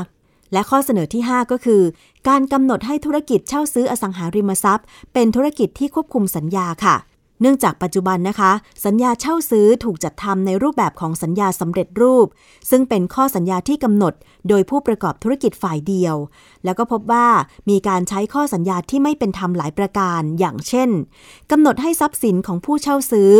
[0.53, 1.81] และข้อเสนอที่ 5 ก็คือ
[2.27, 6.95] การกำหนดให้ธุรกิจเช่าซื้ออสังหาริมทรัพย์ เป็นธุรกิจที่ควบคุมสัญญาค่ะ
[7.41, 8.51] เนื่องจากปัจจุบันนะคะ
[8.85, 12.27] สัญญาเช่าซื้อถูกจัดทำในรูปแบบของสัญญาสำเร็จรูป
[12.69, 14.13] ซึ่งเป็นข้อสัญญาที่กำหนด
[14.49, 16.15] โดยผู้ประกอบธุรกิจฝ่ายเดียว
[16.65, 17.27] แล้วก็พบว่า
[17.69, 20.89] มีการใช้ข้อสัญญาที่ไม่เป็นธรรมหลายประการ อย่างเช่น
[21.51, 23.31] กำหนดให้ทรัพย์สินของผู้เช่าซื้อ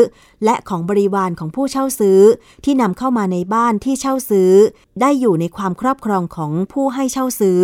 [0.45, 2.19] และของบริวารของผู้เช่าซื้อ
[2.63, 4.51] ที่นำเข้ามาในบ้านที่เช่าซื้อ
[5.01, 7.61] ได้อยู่ในความครอบครองของผู้ให้เช่าซื้อ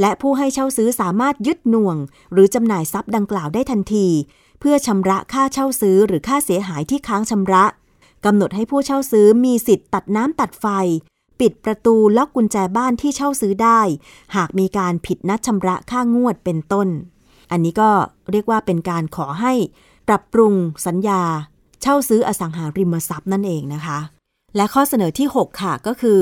[0.00, 1.96] และผู้ให้เช่าซื้อสามารถยึดหน่วง
[2.32, 4.08] หรือจำหน่ายทรัพย์ดังกล่าวได้ทันที
[4.64, 7.64] เพื่อชำระค่าเช่าซื้อหรือค่าเสียหายที่ค้างชำระ
[8.24, 10.66] กำหนดให้ผู้เช่าซื้อมีสิทธิ์ตัดน้ำตัดไฟ
[11.40, 13.80] ปิดประตูล็อกกุญแจบ้านที่เช่าซื้อได้
[14.36, 16.88] หากมีการผิดนัดชำระค่างวดเป็นต้น
[17.50, 17.90] อันนี้ก็
[18.30, 19.52] เรียกว่าเป็นการขอให้
[20.08, 20.54] ปรับปรุง
[20.86, 21.22] สัญญา
[21.82, 23.98] เช่าซื้ออสังหาริมทรัพย์นั่นเองนะคะ
[24.56, 26.18] และข้อเสนอที่ 6 ค่ะก็คือ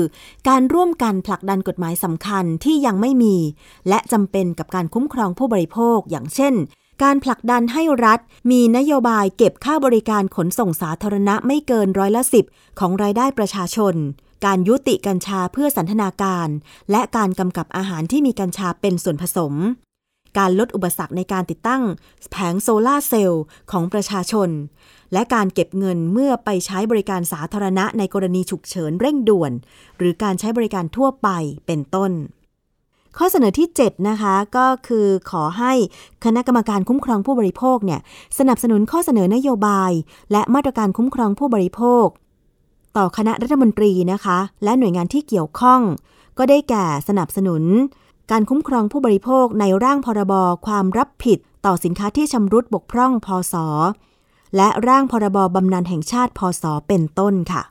[0.47, 3.35] การร่วมกันผลักดันกฎหมายสำคัญที่ยังไม่มี
[3.89, 6.53] และจำเป็นกับการคุ้มครองผู้บริโภค อย่างเช่น
[7.03, 8.19] การผลักดันให้รัฐ
[8.51, 12.45] มีนโยบายเก็บค่าบริการขนส่งสาธารณะไม่เกินร้อยละสิบ
[12.79, 13.95] ของรายได้ประชาชน
[14.45, 16.47] การยุติกัญชาเพื่อสันทนาการ
[16.91, 19.53] และการกำกับอาหารที่มีกัญชาเป็นส่วนผสม
[20.37, 21.83] การลดอุปสรรคในการติดตั้ง
[22.31, 24.49] แผงโซลาร์เซลล์ของประชาชน
[25.13, 29.51] และการเก็บเงินเมื่อไปใช้บริการสาธารณะในกรณีฉุกเฉินเร่งด่วน
[29.97, 31.29] หรือการใช้บริการทั่วไป
[31.67, 32.11] เป็นต้น
[33.17, 35.73] ข้อเสนอที่ 7 นะคะก็คือขอให้
[36.25, 37.99] คณะกรรมการคุ้มครองผู้บริโภคเนี่ย
[38.39, 39.91] สนับสนุนข้อเสนอนโยบาย
[40.31, 42.05] และมาตรการคุ้มครองผู้บริโภค
[42.97, 45.81] ต่อคณะรัฐมนตรีนะคะ และหน่วยงานที่เกี่ยวข้อง
[46.37, 47.63] ก็ได้แก่สนับสนุน
[48.31, 50.33] การคุ้มครองผู้บริโภคในร่างพรบ
[50.65, 53.55] ความรับผิด ต่อสินค้าที่ชำรุดบกพร่องพศ
[54.55, 57.61] และร่างพรบบำนาญแห่งชาติพศเป็นต้นค่ะ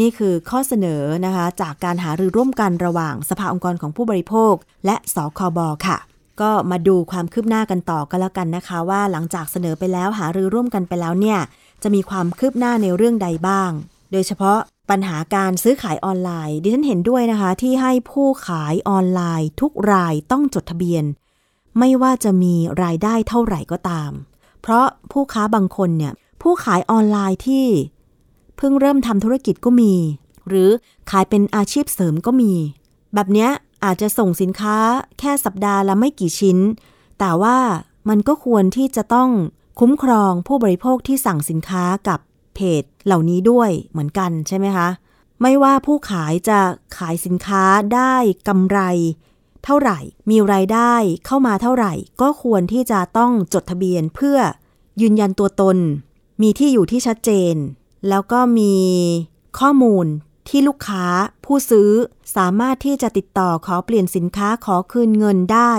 [0.00, 4.54] นี่คือข้อเสนอนะคะ จากการหารือร่วมกันระหว่างสภาองค์กรของผู้บริโภค
[4.86, 5.98] และสคบค่ะ
[6.40, 11.38] ก็มาดูความคืบหน้ากันต่อกันแล้วกันนะคะ ว่าหลังจากเสนอไปแล้วหารือร่วมกันไปแล้วเนี่ย
[11.82, 13.70] จะมีความคืบหน้าในเรื่องใดบ้าง
[14.12, 14.58] โดยเฉพาะ
[14.90, 21.04] ปัญหาการซื้อขายออนไลน์ ดิฉันเห็นด้วยนะคะ ที่ให้ผู้ขายออนไลน์ ทุกรายต้องจดทะเบียน
[21.78, 24.10] ไม่ว่าจะมีรายได้เท่าไหร่ก็ตาม
[24.62, 27.66] เพราะผู้ค้าบางคนเนี่ยผู้ขายออนไลน์ที่
[28.56, 29.94] เพิ่งเริ่มทำธุรกิจก็มี
[30.48, 30.70] หรือ
[31.10, 32.52] ขายเป็นอาชีพเสริมก็มี
[33.14, 33.50] แบบเนี้ย
[33.84, 34.76] อาจจะส่งสินค้า
[35.18, 36.58] แค่สัปดาห์ละไม่กี่ชิ้น
[37.18, 37.58] แต่ว่า
[38.08, 39.30] มันก็ควรที่จะต้อง
[39.80, 42.20] คุ้มครองผู้บริโภคที่สั่งสินค้ากับ
[42.54, 44.88] เพจเหล่านี้ด้วยเหมือนกันใช่ไหมคะ
[45.42, 46.58] ไม่ว่าผู้ขายจะ
[46.96, 47.62] ขายสินค้า
[47.94, 48.14] ได้
[48.48, 48.80] กำไร
[49.64, 49.98] เท่าไหร่
[50.30, 50.94] มีรายได้
[51.26, 54.38] เข้ามาเท่าไหร่ ก็ควรที่จะต้องจดทะเบียนเพื่อ
[55.00, 55.76] ยืนยันตัวตน
[56.42, 57.54] มีที่อยู่ที่ชัดเจน
[58.08, 58.74] แล้วก็มี
[59.58, 60.06] ข้อมูล
[60.48, 61.06] ที่ลูกค้า
[61.44, 61.90] ผู้ซื้อ
[62.36, 65.72] สามารถที่จะติดต่อขอเปลี่ยนสินค้าขอคืนเงินได้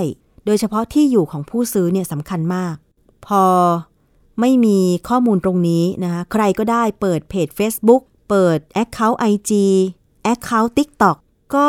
[0.46, 2.76] โดยเฉพาะที่อยู่ของผู้ซื้อเนี่ยสำคัญมาก
[3.28, 3.44] พอ
[4.40, 9.52] ไม่มีข้อมูลตรงนี้นะคะใครก็ได้เปิดเพจ Facebook เปิด Account IG
[10.34, 11.18] Account TikTok
[11.56, 11.68] ก็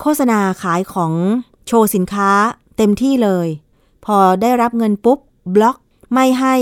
[0.00, 1.12] โฆษณาขายของ
[1.66, 2.30] โชว์สินค้า
[2.76, 3.48] เต็มที่เลย
[4.04, 5.18] พอได้รับเงินปุ๊บ
[5.54, 5.76] บล็อก
[6.12, 6.56] ไม่ให้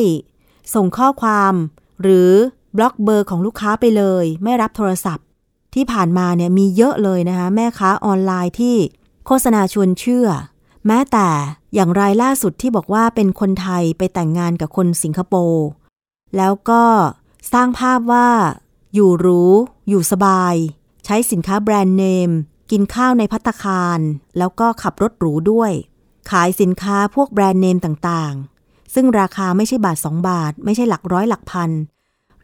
[0.75, 1.55] ส่งข้อความ
[2.03, 2.33] หรือ
[2.76, 5.26] บล็อกเบอร์ของลูกค้าไปเลย ไม่รับโทรศัพท์
[5.74, 8.76] ที่ผ่านมาเนี่ยมีเยอะเลยนะคะ แม่ค้าออนไลน์ที่
[9.26, 10.28] โฆษณาชวนเชื่อ
[10.87, 11.28] แม้แต่
[11.74, 15.66] อย่างรายล่าสุดที่บอกว่าเป็นคนไทยไปแต่งงานกับคนสิงคโปร์
[16.37, 16.84] แล้วก็
[17.52, 18.28] สร้างภาพว่า
[18.94, 19.42] อยู่หรู
[19.88, 20.54] อยู่สบาย
[21.04, 22.30] ใช้สินค้าแบรนด์เนม
[22.70, 24.00] กินข้าวในพัตคาร
[24.38, 25.72] แล้วก็ขับรถหรูด้วย
[26.30, 31.70] ขายสินค้าพวกแบรนด์เนมต่างๆ ซึ่งราคาไม่ใช่บาท 2 บาท ไม่ใช่หลักร้อยหลักพัน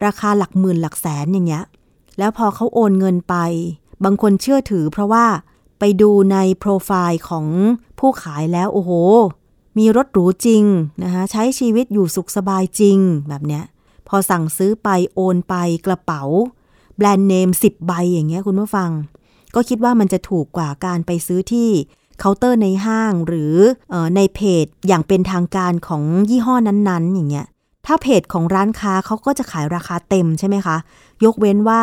[0.05, 1.65] ราคาหลักหมื่นหลักแสนอย่างเงี้ย
[2.19, 3.35] แล้วพอเขาโอนเงินไป
[4.03, 5.25] บางคนเชื่อถือเพราะว่า
[5.79, 7.45] ไปดูในโปรไฟล์ของ
[7.99, 8.91] ผู้ขายแล้ว โอ้โห
[9.77, 10.63] มีรถหรูจริง
[11.03, 12.97] นะคะใช้ชีวิตอยู่สุขสบายจริง
[13.29, 13.63] แบบเนี้ย
[14.07, 16.23] พอสั่งซื้อไปโอนไปกระเป๋า
[16.97, 18.89] แบรนด์เนม 10 ใบอย่างเงี้ยคุณผู้ฟัง
[19.55, 21.69] ก็คิดว่ามันจะถูกกว่าการไปซื้อที่
[22.19, 23.53] เคาน์เตอร์ในห้างหรือ
[23.93, 27.47] อในเพจอย่างเป็นทางการของยี่ห้อนั้นๆ อย่างเงี้ย
[27.85, 30.77] ถ้าเพจของร้านค้าเขาก็จะขายราคาเต็มใช่ไหมคะ
[31.25, 31.81] ยกเว้นว่า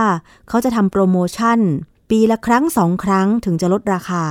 [0.49, 1.59] เขาจะทำโปรโมชั่น
[2.11, 4.25] ปีละครั้งสองครั้งถึงจะลดราคา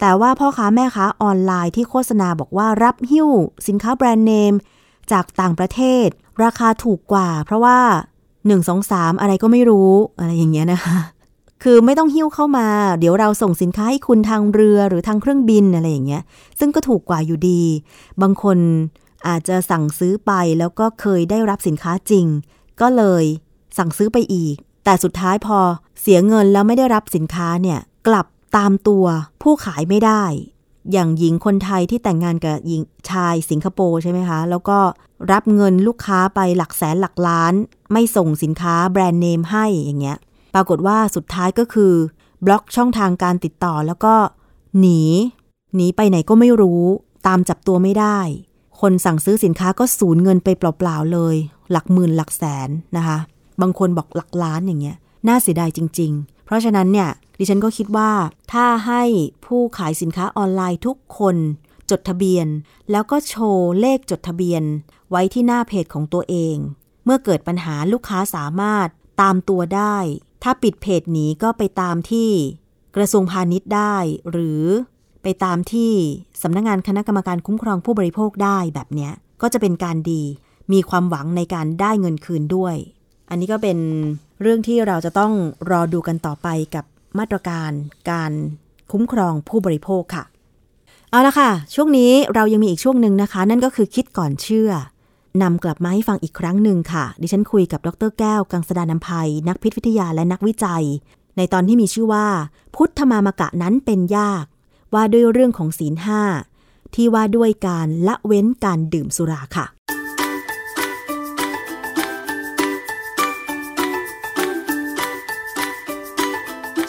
[0.00, 3.28] แต่ว่าพ่อค้าแม่ค้าออนไลน์ที่โฆษณาบอกว่ารับหิ้ว
[3.68, 4.54] สินค้าแบรนด์เนม
[5.12, 6.06] จากต่างประเทศ
[6.44, 7.78] ราคาถูกกว่า เพราะว่า
[8.28, 10.96] 1 2 3 อะไรก็ไม่รู้อะไรอย่างเงี้ยนะคะ
[11.62, 16.22] คือไม่ต้องหิ้วเข้ามา เดี๋ยวเราส่งสินค้าให้คุณทางเรือหรือทางเครื่องบินอะไรอย่างเงี้ย
[16.58, 17.62] ซึ่งก็ถูกกว่าอยู่ดี
[18.22, 18.58] บางคน
[19.28, 22.26] อาจจะสั่งซื้อไปแล้วก็เคยได้รับสินค้าจริง
[22.80, 23.24] ก็เลย
[23.78, 25.58] สั่งซื้อไปอีก แต่สุดท้ายพอ
[26.00, 29.04] เสียเงินแล้วไม่ได้รับสินค้าเนี่ยกลับตามตัว
[29.42, 30.24] ผู้ขายไม่ได้
[30.92, 34.78] อย่างหญิงคนไทยที่แต่งงานกับหญิงชายสิงคโปร์ใช่ไหมคะ แล้วก็
[35.32, 37.54] รับเงินลูกค้าไปหลักแสนหลักล้าน
[37.92, 40.18] ไม่ส่งสินค้าแบรนด์เนมให้อย่างเงี้ย
[40.54, 41.92] ปรากฏว่าสุดท้ายก็คือ
[42.44, 44.14] บล็อกช่องทางการติดต่อแล้วก็
[44.80, 45.00] หนี
[45.74, 46.82] หนีไปไหนก็ไม่รู้
[47.26, 48.18] ตามจับตัวไม่ได้
[48.88, 51.36] คนสั่งซื้อสินค้าก็สูญเงินไปเปล่าๆเลย
[51.70, 53.18] หลักหมื่นหลักแสนนะคะ
[53.60, 54.96] บางคนบอกหลักล้านอย่างเงี้ย
[55.28, 58.10] น่าเสียดายจริง ๆ เพราะฉะนั้นเนี่ยดิฉันก็คิดว่า
[58.52, 59.02] ถ้าให้
[59.46, 61.36] ผู้ขายสินค้าออนไลน์ทุกคน
[61.90, 62.46] จดทะเบียน
[62.90, 64.62] แล้วก็โชว์เลขจดทะเบียน
[65.10, 66.56] ไว้ที่หน้าเพจของตัวเอง
[67.04, 68.88] เมื่อเกิดปัญหาลูกค้าสามารถ
[69.20, 69.96] ตามตัวได้
[70.42, 72.30] ถ้าปิดเพจหนีก็ไปตามที่
[72.96, 73.96] กระทรวงพาณิชย์ได้
[74.30, 74.62] หรือ
[75.24, 75.92] ไปตามที่
[76.42, 79.12] สำนักงงานคณะกรรมการคุ้มครองผู้บริโภคได้แบบเนี้ย
[79.42, 80.22] ก็จะเป็นการดี
[80.72, 82.76] มีความหวังในการได้เงินคืนด้วย
[83.30, 83.78] อันนี้ก็เป็น
[84.40, 85.32] เรื่องที่เราจะต้อง
[85.70, 86.84] รอดูกันต่อไปกับ
[87.18, 87.70] มาตรการ
[88.10, 88.32] การ
[88.92, 90.24] คุ้มครองผู้บริโภคค่ะ
[91.10, 94.70] เอาละค่ะ ช่วงนี้เรายังมีอีกช่วงหนึ่งนะคะ นั่นก็คือคิดก่อนเชื่อ
[95.42, 100.84] นำกลับมาให้ฟังอีกครั้งหนึ่งค่ะ ดิฉันคุยกับดรแก้ว กังสดานนภัย นักพิษวิทยาและนักวิจัย
[101.36, 102.26] ในตอนที่มีชื่อว่า
[102.74, 104.44] พุทธมามกะนั้นเป็นยาก
[104.94, 106.22] ว่าด้วยเรื่องของศีลห้า
[106.94, 109.66] ที่ว่าด้วยการละเว้นการดื่มสุราค่ะ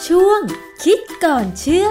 [0.07, 0.41] ช่วง
[0.83, 1.89] คิดก่อนเชื่อ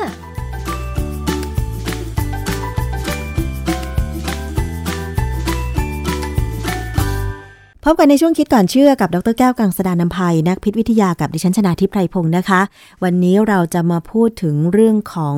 [7.86, 12.60] พบกันในช่วงคิดก่อนเชื่อกับดรแก้วกังสดานนภัยนักพิษวิทยากับดิฉันชนาทิพไพรพงศ์นะคะ
[13.02, 15.36] วันนี้เราจะมาพูดถึงเรื่องของ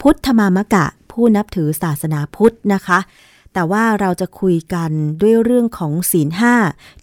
[0.00, 2.98] พุทธมามกะ ผู้นับถือศาสนาพุทธนะคะ
[3.52, 4.90] แต่ว่าเราจะคุยกัน
[5.20, 6.54] ด้วยเรื่องของศีลห้า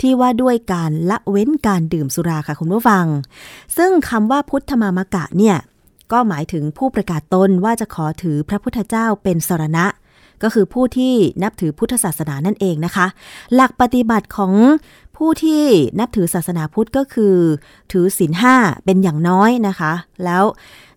[0.01, 3.05] ที่ว่าด้วยการละเว้นการดื่มสุราค่ะคุณผู้ฟัง
[3.77, 5.57] ซึ่งคำว่าพุทธมามกะเนี่ย
[6.11, 9.85] ก็หมายถึงผู้ประกาศตนว่าจะขอถือพระพุทธเจ้าเป็นสรณะ
[10.43, 11.13] ก็คือผู้ที่
[11.43, 13.07] นับถือพุทธศาสนานั่นเองนะคะ
[13.55, 14.53] หลักปฏิบัติของ
[15.17, 15.63] ผู้ที่
[15.99, 17.35] นับถือศาสนาพุทธก็คือ
[17.91, 18.55] ถือศีลห้า
[18.85, 20.43] เป็นอย่างน้อยนะคะ แล้ว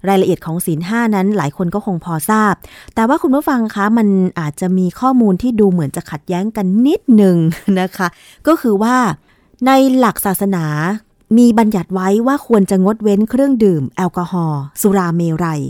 [0.08, 2.54] รายละเอียดของศีลห้านั้นหลายคนก็คงพอทราบ
[2.94, 4.08] แต่ว่าคุณผู้ฟังคะมัน
[4.40, 7.36] อาจจะมีข้อมูลที่ดูเหมือนจะขัดแย้งกันนิดหนึ่ง
[7.80, 8.08] นะคะ
[8.46, 8.96] ก็คือว่า
[9.66, 10.64] ในหลักศาสนา
[11.36, 15.60] มีบัญญัติไว้ว่าควรจะงดเว้นเครื่องดื่มแอลกอฮอล์สุราเมรัย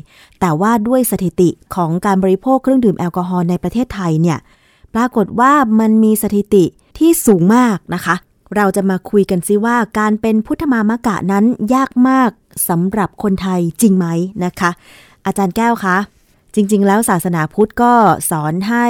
[0.40, 4.38] แต่ว่าด้วยสถิติของการบริโภคเครื่องดื่มแอลกอฮอล์ในประเทศไทยเนี่ย
[4.94, 6.64] ปรากฏว่ามันมีสถิติ
[6.98, 8.14] ที่สูงมากนะคะ
[8.56, 11.44] เราจะมาคุยกันซิว่าการเป็นพุทธมามะกะนั้น
[11.74, 12.30] ยากมาก
[12.68, 14.06] สำหรับคนไทยจริงไหม
[14.44, 14.70] นะคะ
[15.26, 15.96] อาจารย์แก้วคะ
[16.54, 17.94] จริง ๆ แล้วศาสนาพุทธก็
[18.30, 18.86] สอนให้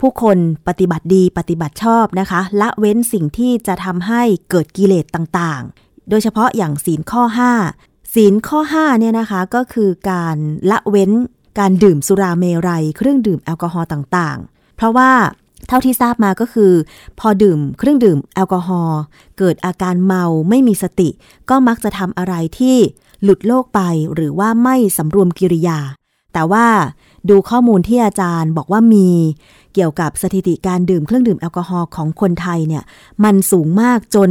[0.00, 5.62] ผู้คนปฏิบัติดีปฏิบัติชอบนะคะ ละเว้นสิ่งที่จะทำให้เกิดกิเลสต่าง
[6.08, 7.22] โดยเฉพาะอย่างศีลข้อ
[7.68, 10.36] 5 ศีลข้อ5เนี่ยนะคะก็คือการ
[10.70, 11.10] ละเว้น
[11.58, 15.10] การดื่มสุราเมรัย เครื่องดื่มแอลกอฮอล์ต่างๆ เพราะว่า
[15.68, 16.72] เท่าที่ทราบมาก็คือ
[17.20, 19.00] พอดื่มเครื่องดื่มแอลกอฮอล์
[19.38, 21.08] เกิดอาการเมาไม่มีสติ
[21.50, 22.76] ก็มักจะทำอะไรที่
[23.22, 23.80] หลุดโลกไป
[24.14, 25.78] หรือว่าไม่สำรวมกิริยา
[26.32, 26.66] แต่ว่า
[27.30, 29.08] ดูข้อมูลที่อาจารย์บอกว่ามี
[29.74, 32.84] เกี่ยวกับสถิติการดื่มเครื่องดื่มแอลกอฮอล์ของคนไทยเนี่ย
[33.24, 34.30] มันสูงมากจน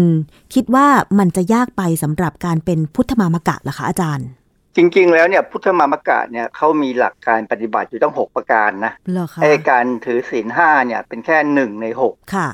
[0.54, 0.88] คิดว่า
[1.20, 4.28] มันจะยากไปสำหรับการเป็นพุทธมามกะเหรอคะอาจารย์
[4.76, 12.50] จริง ๆ แล้วเนี่ยพุทธมามกะเนี่ยเขามีหลักการปฏิบัติอยู่ตั้งหกประการนะเหรอคะไอการถือศีลห้าเนี่ยเป็นแค่หนึ่งในหกค่ะ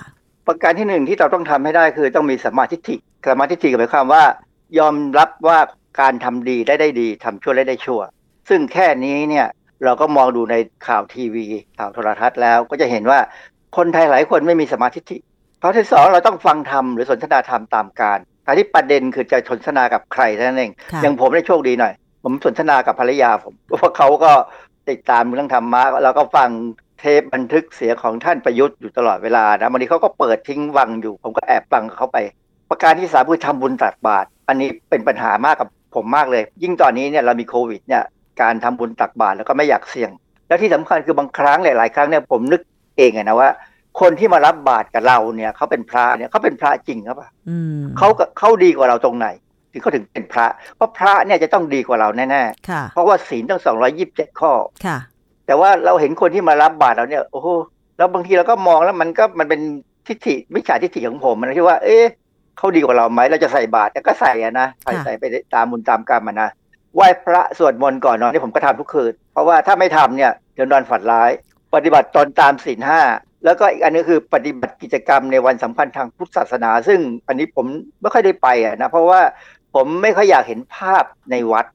[0.48, 2.96] ประการที่หนึ่งที่เราต้องทำให้ได้คือต้องมีสมาธิิ
[3.32, 4.24] สมาธิิหมายความว่า
[4.80, 5.60] ยอมรับว่า
[6.02, 8.02] การทำดีได้ได้ดีทำชั่วได้ได้ชั่ว
[8.50, 9.48] ซึ่งแค่นี้เนี่ย
[9.86, 10.56] เราก็มองดูใน
[10.88, 11.46] ข่าวทีวี
[11.78, 13.20] ข่าวโทรทัศน์แล้ว ก็จะเห็นว่า
[13.78, 15.18] คนไทยหลายคนไม่มีสมาธิ
[15.60, 20.72] เพราะที่สองเราต้องฟังธรรมหรือสนทนาธรรมตามการแต่ที่ประเด็นคือจะสนทนากับใครนั้นเอง
[21.02, 24.32] อย่างผมได้โชคดีหน่อย ผมสนทนากับภรรยาผมเพราะเขาก็
[24.90, 26.50] ติดตามเรื่องธรรมะเราก็ฟัง
[27.00, 32.18] เทปบันทึกเสียงของท่านประยุทธ์อยู่ตลอดเวลานะวันนี้เขาก็เปิดทิ้งวังอยู่ ผมก็แอบฟังเขาไป
[32.70, 38.04] ประการที่สามคือทำบุญตักบาตรอันนี้เป็นปัญหามากกับผมมากเลย ยิ่งตอนนี้เนี่ยเรามีโควิดเนี่ย
[38.42, 40.12] การทำบุญตักบาตรแล้วก็ไม่อยากเสี่ยง
[40.48, 42.62] แล้วที่สำคัญคือบางครั้งหลาย ๆ ครั้งเนี่ยผมนึก
[42.98, 43.50] เองนะว่า
[44.00, 47.18] คนที่มารับบาตรกับเราเนี่ยเขาเป็นพระเนี่ยเขาเป็นพระจริงครับ
[47.98, 48.08] เขา
[48.40, 49.28] เขาดีกว่าเราตรงไหน
[49.72, 54.52] ถึงเขาถึงเป็นพระ เพราะพระเนี่ยจะต้องดีกว่าเราแน่ๆเพราะว่าศีลตั้งสองร้อยิบเจ็ดข้อ
[54.86, 54.98] ค่ะ
[55.46, 57.48] แต่ว่าเราเห็นคนที่มารับบาตรเราเนี่ยโอ้โห
[57.98, 59.62] แล้วบางทีเราก็มองแล้วมันก็มันเป็น
[60.08, 62.06] ทิฏฐิมิจฉาทิฏฐิของผมมันที่ว่า เอ๊ะ
[62.58, 65.24] เขาดีกว่าเราไหมเราจะใส่บาตรก็ใส่อะนะใส่ใส่ไป
[65.54, 66.50] ตามบุญตามกรรมนะ
[66.98, 71.32] ไหว้พระสวดมนต์ก่อนนอนนี่ผมก็ทำทุกคืน เพราะว่าถ้าไม่ทำเนี่ยเดี๋ยวนอนฝันร้าย
[71.76, 73.02] ปฏิบัติตนตามศีลห้า
[73.46, 77.66] แล้วก็อีกอันนึงคือปฏิบัติกิจกรรมในวันสำคัญทางพุทธศาสนา ซึ่งอันนี้ผม
[78.02, 79.22] ไม่ค่อยได้ไปอะนะเพราะว่า
[79.76, 81.66] ผมไม่ค่อยอยากเห็นภาพในวัด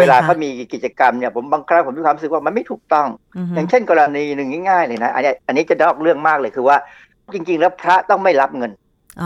[0.00, 3.08] เวลาเขามีกิจกรรมเนี่ยผมบางครั้งผมมีความรู้สึกว่ามันไม่ถูกต้อง
[3.54, 6.76] อย่างเช่นกรณีหนึ่งง่ายๆเลยนะอันนี้อันนี้จะนอกเรื่องมากเลยคือว่า
[7.32, 8.72] จริง ๆ แล้วพระต้องไม่รับเงิน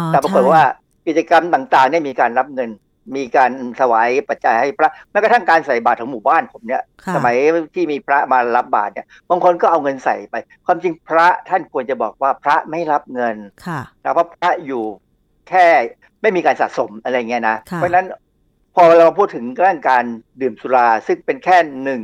[0.07, 0.63] แต่ปรากฏว่า
[1.07, 2.71] กิจกรรมต่างๆเนี่ยมีการรับเงิน
[3.17, 3.51] มีการ
[3.81, 6.83] ถวายปัจจัยให้พระแม้กระทั่งการใส่บาตรของหมู่บ้านผมเนี่ย
[7.15, 7.37] สมัย
[7.75, 10.35] ที่มีพระมารับบาตรเนี่ยบางคนก็เอาเงินใส่ไป
[10.67, 13.37] ความจริงพระท่านควรจะบอกว่าพระไม่รับเงิน
[13.67, 14.83] ค่ะเพราะพระอยู่
[15.49, 15.67] แค่
[16.23, 18.07] ไม่มีการสะสมอะไรเงี้ยนะเพราะฉะนั้น
[18.75, 20.05] พอเราพูดถึงเรื่องการ
[20.41, 22.03] ดื่มสุราซึ่งเป็นแค่หนึ่ง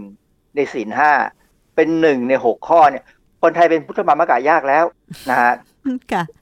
[0.57, 1.13] ในศีลห้า
[1.77, 3.05] เป็นหนึ่งในหกข้อเนี่ย
[3.43, 4.85] คนไทยเป็นพุทธมามกะยากแล้ว
[5.31, 5.53] นะฮะ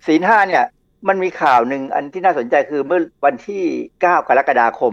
[0.06, 0.64] ศีลห้าเนี่ย
[1.08, 4.92] มันมีข่าวหนึ่งอันที่น่าสนใจคือเมื่อวันที่ 9 กรกฎาคม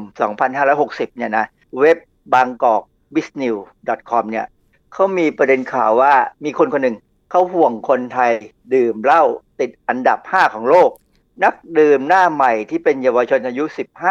[0.60, 1.46] 2560 เนี่ยนะ
[1.80, 1.98] เว็บ
[2.34, 2.82] บางกอก
[3.16, 3.56] b i z n e w
[4.10, 4.46] c o m เนี่ย
[4.94, 6.14] เขามีประเด็นข่าวว่า
[6.46, 6.98] มีคนคนหนึ่ง
[7.30, 8.32] เขาห่วงคนไทย
[8.74, 9.24] ดื่มเหล้า
[9.60, 10.90] ติดอันดับ 5 ของโลก
[11.44, 13.64] นักดื่มหน้าใหม่ที่เป็นเยาวชนอายุ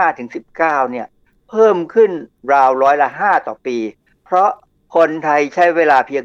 [0.03, 1.07] 15-19 เนี่ย
[1.51, 2.11] เพิ่มขึ้น
[2.53, 3.79] ราวร้อยละ 5 ต่อปี
[4.25, 4.51] เพราะ
[4.97, 6.25] คนไทยใช้เวลาเพียง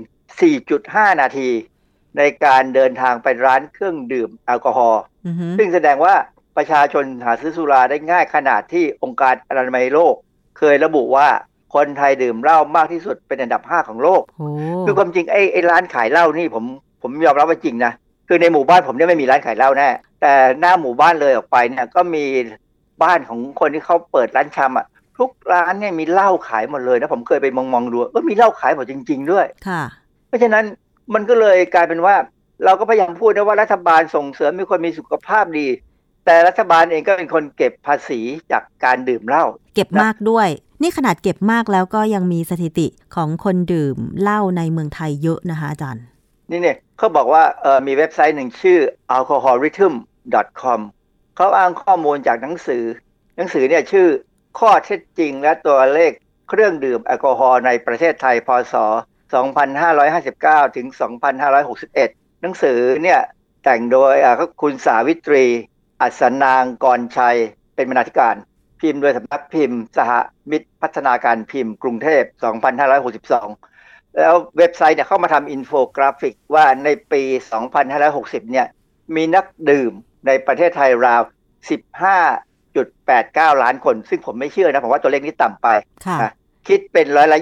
[0.59, 1.49] 4.5 นาที
[2.17, 6.13] ในการเดินทางไปร้านเครื่องดื่มแอลกอฮอล์อือฮึซึ่งแสดงว่า
[6.57, 10.15] ประชาชนหาซื้อสุราได้ง่ายขนาดที่องค์การอนามัยโลก
[10.57, 11.27] เคยระบุว่า
[11.75, 14.47] คนไทยดื่มเหล้ามากที่สุดเป็นอันดับ5ของโลกโอ้
[14.85, 16.65] คือความจริงไอ้ไอ้ร้านขายเหล้านี่ผม
[17.01, 17.93] ผมยอมรับว่าจริงนะ
[18.27, 19.89] คือในหมู่บ้านผมเนี่ยไม่มีร้านขายเหล้าแน่
[20.21, 22.23] แต่หน้าหมู่บ้านเลยออกไปเนี่ยก็มี
[23.03, 24.85] บ้านของคนที่เขาเปิดร้านชำอะ
[25.17, 29.83] ทุกร้านเนี่ยมีเหล้าขายหมดเลยนะผมเคยไปมองมองๆดูก็มีเหล้าขายหมดจริง ๆ ด้วยค่ะ
[30.27, 30.65] เพราะฉะนั้น
[31.13, 32.15] มันก็เลยกลายเป็นว่า
[32.65, 35.67] เราก็พยายามพูดนะว่ารัฐบาลส่งเสริมมีคนมีสุขภาพดี
[36.25, 38.19] แต่รัฐบาลเองก็เป็นคนเก็บภาษี
[38.51, 39.45] จากการดื่มเหล้า
[39.75, 40.47] เก็บมากด้วย
[40.81, 46.03] นี่ขนาดเก็บมากแล้วก็ยังมีสถิติของคนดื่มเหล้าในเมืองไทยเยอะนะคะอาจารย์
[46.49, 48.79] นี่เนี่ยเขาบอกว่าเออมีเว็บไซต์หนึ่งชื่อ
[49.15, 50.79] alcoholrhythm.com
[51.35, 52.83] เขาอ้างข้อมูลจากหนังสือ
[53.37, 54.07] หนังสือเนี่ยชื่อ
[54.59, 56.11] ข้อเท็จจริงและตัวเลข
[56.49, 58.75] เครื่องดื่มแอลกอฮอล์ในประเทศไทยพศ
[59.27, 60.87] 2559 ถึง
[61.65, 63.21] 2561 หนังสือเนี่ย
[63.63, 65.45] แต่งโดยอ่าคุณสาวิตรี
[66.01, 67.37] อัศนางกรชัย
[67.75, 68.35] เป็นบรรณาธิการ
[68.81, 70.11] พิมพ์โดยสำนักพิมพ์ สห
[70.51, 72.23] มิตรพัฒนาการพิมพ์กรุงเทพ
[72.99, 77.21] 2562 แล้วเว็บไซต์เนี่ยเข้ามาทำอินโฟกราฟิกว่าในปี
[77.87, 78.67] 2560 เนี่ย
[79.15, 79.91] มีนักดื่ม
[80.27, 81.21] ในประเทศไทยราว
[82.81, 85.67] 15.89 ล้านคน ซึ่งผมไม่เชื่อนะ ผมว่าตัวเลขนี้ต่ำไป
[86.67, 87.39] ค่ะนะคิดเป็นร้อยละ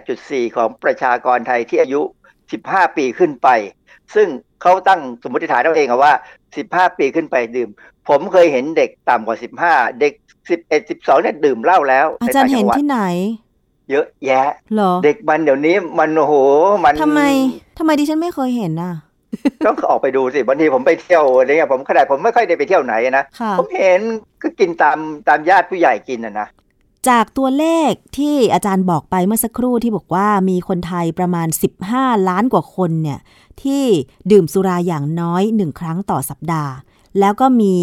[0.00, 2.00] 28.4 ของประชากรไทยที่อายุ
[2.48, 3.48] 15 ปีขึ้นไป
[4.14, 4.28] ซึ่ง
[4.62, 6.12] เขาตั้งสมมติฐานเอาเองอะว่า
[6.54, 7.68] 15 ปีขึ้นไปดื่ม
[8.08, 10.12] ผมเคยเห็นเด็กต่ำกว่า 15 เด็ก
[10.48, 13.00] 11 12เนี่ยดื่มเหล้าแล้วอาจารย์ใต่งเห็นจังวัดที่ไหน
[13.90, 16.34] เยอะแยะเหรอเด็กมันเดี๋ยวนี้มันโอ้โห
[16.84, 17.22] มันทำไม
[17.78, 18.94] ทำไมดิฉันไม่เคยเห็นน่ะ
[19.66, 24.00] ต้องออกไปดูสิบางทีผมไปเที่ยวอะไรเงี้ยผมขนาดผมไม่ค่อยได้ไปเที่ยวไหนนะค่ะผมเห็น
[24.42, 24.98] ก็กินตาม
[25.28, 26.48] ตามญาติผู้ใหญ่กินนะนะ
[27.08, 31.48] จากตัวเลขที่อาจารย์บอกไปเมื่อสักครู่ที่บอกว่ามีคนไทยประมาณ
[31.86, 33.18] 15 ล้านกว่าคนเนี่ย
[33.62, 33.84] ที่
[34.30, 36.72] ดื่มสุราอย่างน้อยหนึ่งครั้งต่อสัปดาห์
[37.18, 37.76] แล้วก็มี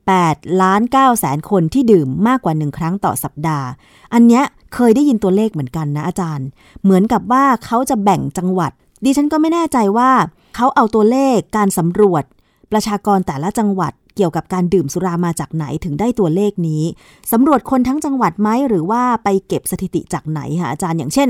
[0.00, 3.66] 8 ล้าน9แสนคนที่ดื่มมากกว่า1ครั้งต่อสัปดาห์
[4.14, 4.44] อันเนี้ย
[4.74, 6.46] เคยได้ยินตัวเลขเหมือนกันนะอาจารย์
[6.82, 8.72] เหมือนกับว่าเขาจะแบ่งจังหวัด
[9.04, 10.10] ดิฉันก็ไม่แน่ใจว่า
[10.56, 12.24] เขาเอาตัวเลขการสำรวจ
[12.72, 16.82] ประชากรแต่ละจังหวัด เกี่ยวกับการดื่มสุรามาจากไหนถึงได้ตัวเลขนี้
[17.32, 21.28] สำรวจคนทั้งจังหวัดไหมหรือว่าไปเก็บสถิติจากไหนคะอาจารย์อย่างเช่น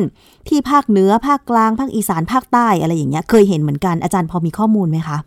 [0.48, 5.18] ที่ภาคเหนือภาคกลาง ภาคอีสานภาคใต้อะไรอย่างเงี้ยเคยเห็นเหมือนกันอาจารย์พอมีข้อมูลไหมคะ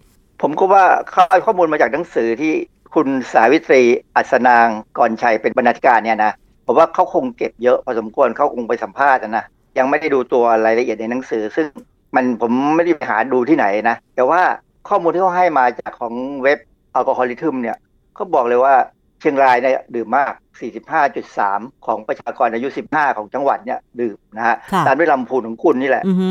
[0.42, 2.54] ผมก็ว่าเขาเอาข้อมูลมาจากหนังสือที่
[2.96, 3.82] คุณสาวิตรี
[4.16, 6.32] อัศนางกรชัยเป็นบรรณาธิการเนี่ยนะ
[6.66, 9.46] ผมว่าเขาคงเก็บเยอะพอสมควรเขาคงไปสัมภาษณ์นะ
[9.78, 11.68] ยังไม่ได้ดูตัวรายละเอียดในหนังสือ ซึ่ง
[12.16, 14.42] มันผมไม่ได้ไปหาดูที่ไหนนะ แต่ว่า
[14.90, 16.60] ข้อมูลที่เขาให้มาจากของเว็บ
[16.96, 17.78] อัลกอฮอลิทึมเนี่ย
[18.16, 18.76] เขาบอกเลยว่า
[19.20, 20.34] เชียงรายเนี่ยดื่มมาก
[21.10, 26.26] 45.3 ของประชากรอายุ 15 ของจังหวัดเนี่ยดื่มนะฮะค่ะตามด้วยลำพูนของคุณนี่แหละอือฮึ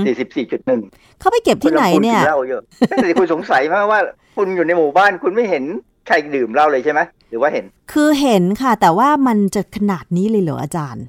[0.56, 4.00] 44.1 เขาไปเก็บที่ไหนเนี่ยคลำพูกิเหล้าเยอะนั่นสิคุณสงสัยไหมว่า
[4.36, 5.64] คุณอยู่ในหมู่บ้านคุณไม่เห็น
[6.06, 7.00] ใครดื่มเหล้าเลยใช่ไหม
[7.30, 11.04] หรือว่าเห็น คือเห็นค่ะ แต่ว่ามันจะขนาดนี้เลยเหรออาจารย์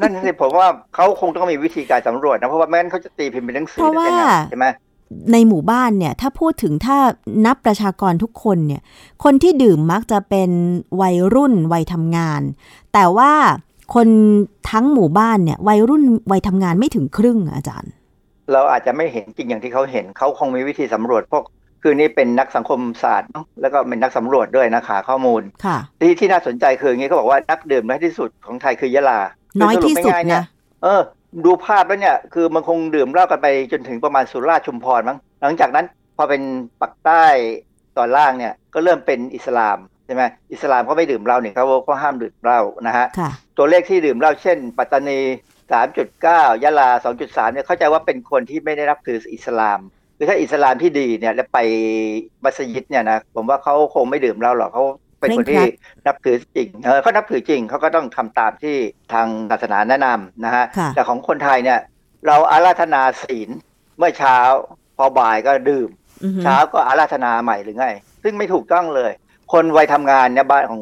[0.00, 4.66] นั่นสิผมว่าเขาคงต้องมีวิธีการสำรวจนะ เพราะว่าไม่งั้นเขาจะตีพิมพ์เป็นหนังสือเพราะว่าได้ยังไงใช่ไหม
[5.32, 6.96] ในหมู่บ้านเนี่ยถ้าพูดถึงถ้า
[7.46, 8.82] นับประชากรทุกคนเนี่ย
[9.24, 10.50] คนที่ดื่มมักจะเป็น
[11.00, 12.42] วัยรุ่นวัยทำงาน
[12.94, 13.32] แต่ว่า
[13.94, 14.08] คน
[14.72, 17.92] ทั้งหมู่บ้านเนี่ยวัยรุ่นวัยทำงานไม่ถึงครึ่งอะอาจารย์
[18.52, 21.44] เราอาจจะไม่เห็นจริงอย่างที่เขาเห็นเขาคงมีวิธีสำรวจพวก
[21.82, 29.20] คือนี่เป็นนักสังคมศาสตร์เนอะแล้วก็เป็นนักสำรวจด้วยนะขาข้อมูลค่ะที่ที่น่าสนใจคืออย่างนี้เขาบอกว่านักดื่มน้อยที่สุดของไทยคือยะลา
[29.62, 30.46] น้อยที่สุดคืรุปง่ายๆเนี่ยนะ
[30.82, 31.00] เออ
[31.44, 36.42] ดูภาพแล้วเนี่ยคือมันคงดื่มเหล้ากันไปจนถึงประมาณสุราษฎร์ชุมพรมั้งหลังจากนั้นพอเป็น
[36.80, 37.24] ปักใต้
[37.96, 40.22] ตอนล่างเนี่ยก็เริ่มเป็นอิสลามใช่ไหม
[40.52, 45.18] อิสลามเขาไม่ดื่มเหล้าเนี่ยเขาก็ห้ามดื่มเหล้านะฮะค่ะตัวเลขที่ดื่มเหล้าเช่น ปัตตานี
[45.90, 46.88] 3.9 ยะลา
[47.22, 49.80] 2.3 เนี่ยเข้าใจว่าเป็นคนที่ไม่ได้รับถืออิสลาม
[50.16, 51.58] คือถ้าอิสลามที่ดีเนี่ยแล้วไป
[52.44, 54.84] มัสยิดเนี่ยนะผมว่าเขาคงไม่ดื่มเหล้าหรอกเขา
[55.24, 55.64] เป็นคนที่
[56.06, 58.76] นับถือจริงเออเขานับถือจริงเขาก็ต้องทำตามที่
[59.12, 61.80] ทางศาสนาแนะนำนะฮะค่ะแต่ของคนไทยเนี่ย
[62.26, 63.48] เราอาราธนาศีล
[63.98, 64.38] เมื่อเช้า
[64.96, 65.88] พอบ่ายก็ดื่ม
[66.22, 67.86] อือฮึเช้าก็อาราธนาใหม่หรือไง
[68.22, 69.12] ซึ่งไม่ถูกต้องเลย
[69.52, 70.80] คนวัยทำงานเนี่ยบ้านของ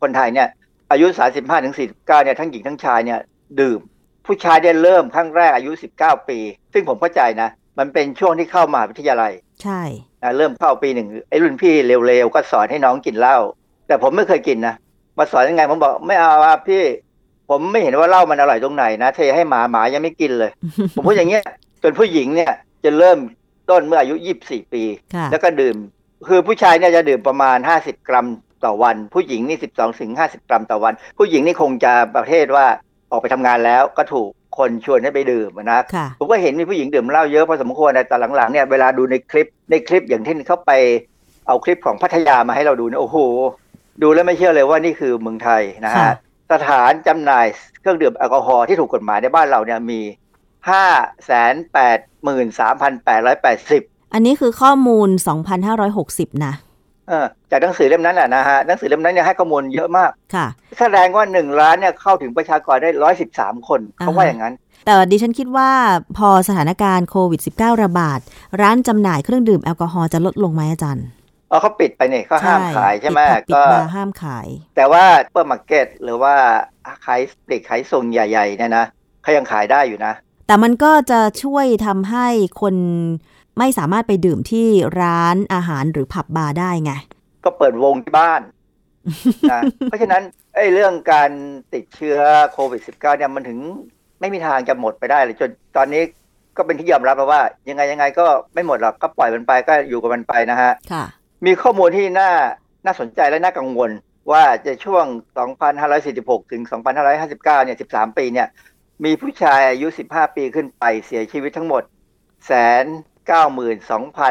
[0.00, 0.48] คนไทยเนี่ย
[0.90, 3.20] อายุ 35ถึง49เนี่ยทั้งหญิงทั้งชายเนี่ย
[3.60, 3.80] ดื่ม
[4.26, 5.70] ผู้ชายเนี่ยเริ่มครั้งแรกอายุ
[6.00, 6.38] 19 ปี
[6.72, 9.32] ซึ่งผมเข้าใจนะ มันเป็นช่วงที่เข้ามหาวิทยาลัย
[9.62, 9.82] ใช่
[10.22, 11.74] นะเริ่มเข้าปีหนึ่งไอ้รุ่นพี่
[12.06, 13.38] เร็วๆ ก็สอนให้น้องกินเหล้า
[13.86, 14.74] แต่ผมไม่เคยกินนะ
[15.18, 16.82] มาสอนยังไงผมบอกไม่เอาอะพี่
[17.50, 20.50] ผมไม่เห็นว่าเหล้ามันอร่อยตรงไหนนะเทให้หมาหมายังไม่กินเลย
[20.96, 21.44] ผมพูดอย่างเงี้ย
[21.82, 22.52] จนผู้หญิงเนี่ย
[22.84, 23.18] จะเริ่ม
[23.70, 24.14] ต้นเมื่ออายุ
[24.44, 24.82] 24ปี
[25.14, 25.76] ค่ะแล้วก็ดื่ม
[26.28, 28.26] คือผู้ชายเนี่ยจะดื่มประมาณ50กรัม
[28.64, 32.66] ต่อวัน ผู้หญิงนี่12ถึง50กรัมต่อวัน ผู้หญิงนี่คงจะประเภทว่า
[33.10, 34.28] ออกไปทำงานแล้วก็ถูก
[34.58, 40.72] คนชวนให้ไปดื่มนะค่ะผมก็เห็นมีผู้หญิงดื่มเหล้าเยอะพอสมควรนะแต่หลังๆเนี่ยเวลาดูในคลิปในคลิปอย่างที่เขาไป
[41.46, 43.18] เอาคลิปของพัทยามาให้เราดูเนี่ยโอ้โห
[44.02, 46.14] ดูแล้วไม่เชื่อเลยว่านี่คือเมืองไทยนะค่ะฮะ
[46.52, 47.46] สถานจำหน่าย
[47.80, 50.00] เครื่องดื่มแอลกอฮอล์ที่ถูกกฎหมายในบ้านเราเนี่ยมี
[50.70, 50.84] ห้า
[51.24, 53.82] แสนแปดหมื่นสามพันแปดร้อยแปดสิบ
[54.14, 55.08] อันนี้คือข้อมูล
[55.76, 56.54] 2,560นะ
[57.50, 60.46] จากหนังสือเล่มนั้นแหละนะฮะหนังสือเล่มนั้นเนี่ยให้ข้อมูลเยอะมากค่ะ
[60.80, 64.54] แสดงว่าหนึ่งล้านเนี่ยเข้าถึงประชากรได้ร้อยสิบสามคนเขาว่าอย่างนั้น
[64.86, 65.70] แต่ดิฉันคิดว่า
[66.16, 68.18] พอสถานการณ์โควิด -19 ระบาด
[68.60, 76.34] ร้านจำหน่ายเครื่องดื่มแอลกอฮอล์จะลดลงไหมอาจารย์เออเขาปิดไปเนี่ยเขาห้ามขายใช่ไหมปิดผับปิดก็บาร์ห้ามขาย แต่ว่าเปิด market หรือว่า
[77.06, 78.86] ขายปลีกขายส่งใหญ่ๆเนี่ยนะ
[79.22, 80.12] เขายังขายได้อยู่นะ
[80.46, 82.26] แต่มันก็จะช่วยทำให้
[82.60, 82.74] คน
[83.58, 84.66] ไม่สามารถไปดื่มที่
[85.00, 86.92] ร้านอาหารหรือผับบาร์ได้ไง
[87.44, 88.40] ก็เปิดวงที่บ้าน
[89.52, 90.22] นะเพราะฉะนั้น
[90.56, 91.30] ไอ้เรื่องการ
[91.74, 92.18] ติดเชื้อ
[92.52, 93.58] โควิด -19 เนี่ยมันถึง
[94.20, 96.02] ไม่มีทางจะหมดไปได้เลยจนตอนนี้
[96.56, 101.04] ก็เป็นที่ยอมรับแล้วว่า ยังไงยังไงก็ไม่หมดหรอกก็ปล่อยมันไปก็อยู่กับมันไปนะฮะค่ะ
[101.46, 102.30] มีข้อมูลที่น่า
[102.86, 103.90] น่าสนใจและน่ากังวล
[104.30, 105.04] ว่าจะช่วง
[105.78, 106.62] 2546 ถึง
[107.04, 108.48] 2559 เนี่ย 13 ปีเนี่ย
[109.04, 111.82] มีผู้ชายอายุ 15 ปีขึ้นไปเสียชีวิตทั้งหมด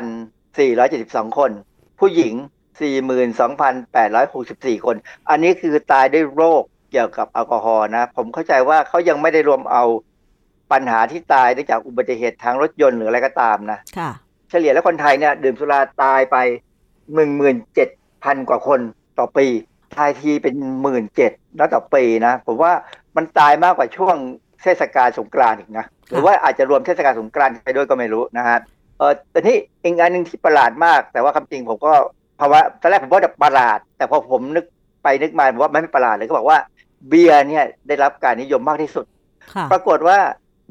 [0.03, 1.51] 192,472คน
[1.99, 2.34] ผู้หญิง
[3.59, 4.95] 42,864คน
[5.30, 9.84] อันนี้คือตายด้วยโรคเกี่ยวกับแอลกอฮอล์นะ ผมเข้าใจว่าเขายังไม่ได้รวมเอา
[10.72, 14.09] ปัญหาที่ตายเนื่องจากอุบัติเหตุทางรถยนต์หรืออะไรก็ตามนะ ค่ะ
[14.49, 16.38] เฉลี่ยแล้วคนไทยเนี่ย ดื่มสุราตายไป
[17.16, 17.89] หนึ่งหมื่นเจ็ด
[18.24, 18.80] พันกว่าคน
[19.20, 19.45] ต่อปี
[19.97, 22.74] ตายทีเป็นหมื่นเจ็ดแล้วต่อปีนะ ผมว่า
[23.16, 24.16] มันตายมากกว่าช่วง
[24.62, 28.58] เทศกาลสงกรานต์อีกนะ หรือว่าอาจจะรวมเทศกาลสงกรานต์ไปด้วยก็ไม่รู้นะฮะ
[28.97, 31.93] เออแต่ที่อีกอันหนึ่งที่ประหลาดมาก แต่ว่าคำจริงผมก็
[32.39, 34.66] ภาวะตอนแรกผมว่าจะประหลาด แต่พอผมนึก
[35.04, 36.60] ไปนึกมาผมว่าไม่ประหลาดเลยก็บอกว่า
[37.10, 39.06] เบียร์เนี่ยได้รับการนิยมมากที่สุด
[39.54, 40.18] ค่ะปรากฏว่า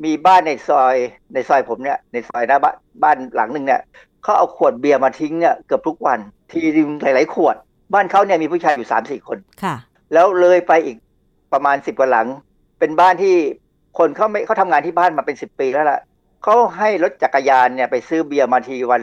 [0.04, 0.96] มีบ้านในซอย
[1.34, 3.80] ในซอยผมเนี่ยในซอยหน้าบ้านบ้านหลังหนึ่งเนี่ย
[4.22, 6.18] เขาเอาขวดเบียร์มาทิ้งเนี่ยเกือบทุกวัน
[6.52, 7.56] ทีนึงหลาย ๆ ขวด
[7.94, 9.74] บ้านเขาเนี่ยมีผู้ชายอยู่สามสี่คนค่ะ
[10.12, 10.96] แล้วเลยไปอีก
[11.52, 12.26] ประมาณสิบกว่าหลัง
[12.78, 13.34] เป็นบ้านที่
[13.98, 16.00] คนเขาไม่เขาทำงานที่บ้านมาเป็นสิบปีแล้วล่ะ
[16.42, 19.02] เขาให้รถจักรยานเนี่ยไปซื้อเบียร์มาทีวัน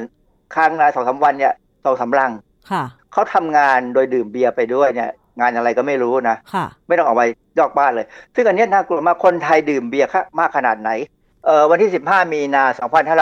[0.56, 1.54] ครั้งละสองสามวันเนี่ย
[1.86, 2.32] สองสามลัง
[2.72, 5.10] ค่ะเขาทำงานโดยดื่มเบียร์ไปด้วยเนี่ย
[5.40, 7.24] งานอะไรก็ไม่รู้นะค่ะไม่ต้องออกไป
[7.60, 8.06] นอกบ้านเลย
[8.36, 10.10] ซึ่งอันเนี้ยน่ากลัวมากคนไทยดื่มเบียร์
[10.40, 10.90] มากขนาดไหน
[11.46, 12.64] เอ่อวันที่ 15 มีนา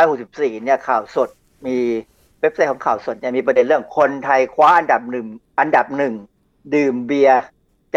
[0.04, 1.30] 2564 เนี่ยข่าวสด
[1.66, 1.78] มี
[2.42, 5.28] เว็บไซต์ของข่าวสดเนี่ยมีประเด็นเรื่องคนไทยคว้าอันดับหนึ่ง
[5.60, 6.14] อันดับหนึ่ง
[6.76, 7.40] ดื่มเบียร์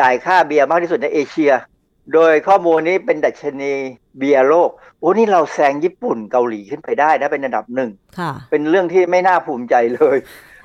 [0.00, 1.52] จ่ายค่าเบียร์มากที่สุดในเอเชีย
[2.12, 3.72] โดยข้อมูลนี้เป็นดัชนี
[4.18, 10.16] เบียร์โลกโอ้นี่เราแซงญี่ปุ่นเกาหลีขึ้นไปได้นะเป็นอันดับหนึ่งค่ะเป็นเรื่องที่ไม่น่าภูมิใจเลย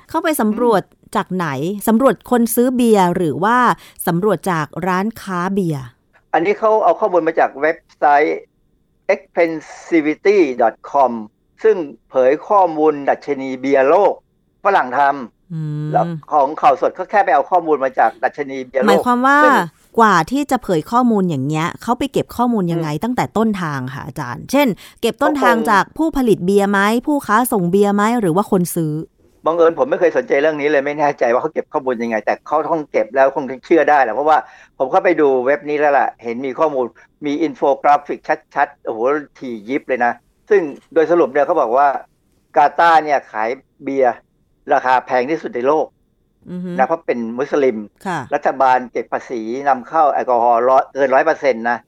[0.08, 0.82] เข้าไปสำรวจ
[1.16, 1.48] จากไหน
[1.88, 3.58] สำรวจคนซื้อเบียร์หรือว่า
[4.06, 5.84] สำรวจจากร้านค้าเบียร์
[6.32, 8.38] อันนี้เขาเอาข้อมูลมาจากเว็บไซต์
[9.14, 11.12] expensivity.com
[11.62, 11.76] ซึ่ง
[12.10, 14.12] เผยข้อมูลดัชนีเบียร์โลก
[14.64, 15.00] ฝรั่งท
[15.52, 19.56] อืมำแล้วของข่าวสดเขาแค่ไปเอาข้อมูลมาจากดัชนีเบียร์หโลมายกความว่าซึ่ง
[19.98, 24.68] กว่าที่จะเผยข้อมูลอย่างเงี้ยเขาไปเก็บข้อมูลยังไงตั้งแต่ต้นทางค่ะอาจารย์ เช่น
[25.00, 28.92] เก็บต้นทางจากผู้ผลิตเบียร์ไหมผู้ค้าส่งเบียร์ไหมหรือว่าคนซื้อ
[29.46, 34.38] บังเอิญผมไม่เคยสนใจเรื่องนี้เลยไม่แน่ใจว่าเขาเก็บข้อมูลยังไง แต่เขาต้องเก็บแล้วคงเชื่อได้แหละเพราะว่า
[34.78, 36.84] ผมเข้าไปดูเว็บนี้แล้วล่ะ เห็นมีข้อมูล
[37.26, 38.20] มีอินโฟกราฟิก
[38.54, 38.98] ชัดๆโอ้โห
[39.38, 40.12] ถี่ยิบเลยนะ
[40.50, 40.62] ซึ่ง
[40.94, 41.88] โดยสรุปเนี่ยเขาบอกว่า
[42.56, 43.50] กาตาร์เนี่ยขาย
[43.82, 44.14] เบียร์
[44.72, 45.86] ราคาแพงที่สุดในโลก
[46.50, 47.76] อือฮึนะเพราะเป็นมุสลิม
[48.06, 51.78] ค่ะรัฐบาลเก็บภาษีนำเข้าแอลกอฮอล์ร้อยเกินร้อยเปอร์เซ็นต์นะ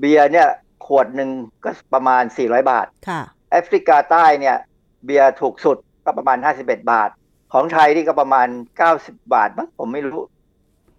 [0.00, 0.46] เบียร์เนี่ย
[0.86, 1.30] ขวดหนึ่ง
[1.64, 4.56] ก็ประมาณ 400 บาทค่ะแอฟริกาใต้เนี่ย
[5.04, 7.10] เบียร์ถูกสุดก็ประมาณ 51 บาท
[7.52, 8.48] ของไทยนี่ก็ประมาณ
[8.90, 10.22] 90 บาทมั้งผมไม่รู้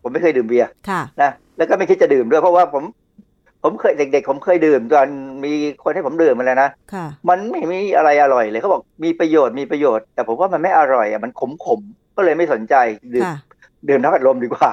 [0.02, 2.84] ผมไม่เคยดื่มเบียร์ค่ะนะแล้วก็ไม่คิดจะดื่มด้วยเพราะว่าผม
[3.64, 5.08] ผมเคยเด็ก ๆ ผมเคยดื่มตอน
[5.44, 5.52] มี
[5.84, 11.32] คนให้ผมดื่มมาแล้วนะค่ะมันไม่มีอะไรอร่อยเลยเขาบอกมีประโยชน์มีประโยชน์ แต่ผมว่ามันไม่อร่อยอะมัน
[11.66, 12.76] ขมๆก็เลยไม่สนใจ
[13.14, 13.38] ดื่มค่ะ
[13.90, 14.72] ดื่มน้ำอัดลมดีกว่า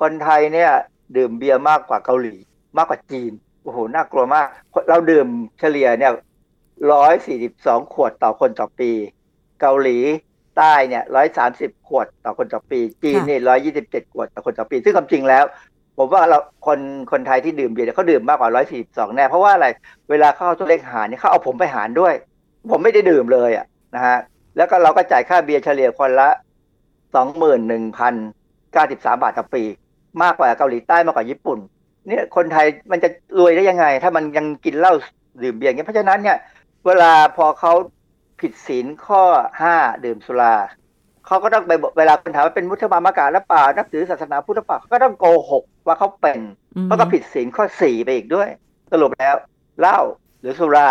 [0.00, 0.70] คนไทยเนี่ย
[1.16, 2.34] ดื่มเบียร์มากกว่าเกาหลี
[2.76, 4.46] มากกว่าจีนโอ้โหน่ากลัวมาก
[4.88, 5.26] เราดื่ม
[5.60, 6.12] เฉลี่ยเนี่ย
[6.92, 8.90] ร้อยสี่สิบสองขวดต่อคนต่อปี
[9.60, 9.98] เกาหลี
[10.56, 15.44] ใต้เนี่ยร้อยสามสิบขวดต่อคนต่อปี จีนนี่ร้อยยี่สิบเจ็ดขวดต่อคนต่อปี ซึ่งความจริงแล้ว
[15.96, 16.78] ผมว่าเราคน
[17.12, 19.66] คนไทยที่ดื่มเบียร์เขาดื่มมากกว่าร้อยสี่สิบสองแน่เพราะว่าอะไร
[20.10, 22.14] เวลาเข้าตัวเลขหารเนี่ยเขาเอาผมไปหารด้วย
[22.70, 24.18] ผมไม่ได้ดื่มเลยอะนะฮะ
[24.56, 26.28] แล้วก็เราก็จ่ายค่าเบียร์เฉลี่ยคนละ
[27.14, 28.14] สองหมื่นหนึ่งพัน
[28.72, 29.62] เก้าสิบสามบาทต่อปี
[30.22, 31.58] มากกว่าเกาหลีใต้มากกว่าญี่ปุ่น
[32.08, 34.94] เนี่ยคนไทยมันจะรวยได้ยังไง ถ้ามันยังกินเหล้า
[35.42, 36.38] ดื่มเบียร์เงี้ยเพราะฉะนั้นเนี่ย
[36.86, 37.72] เวลาพอเขา
[38.40, 39.22] ผิดศีลข้อ
[39.62, 39.74] ห้า
[40.04, 40.54] ดื่มสุรา
[41.26, 46.38] เขาก็ต้องไปบอกเวลาคนถามว่าเป็นมุทธมามากาหรือเปล่านับถือศาสนาพุทธหรือเปล่าเขาก็ต้องโกหกว่าเขาเป็น
[46.76, 48.48] อือฮึเขาก็ผิดศีลข้อสี่ไปอีกด้วย
[48.92, 49.34] สรุปแล้ว
[49.80, 49.98] เหล้า
[50.40, 50.90] หรือสุรา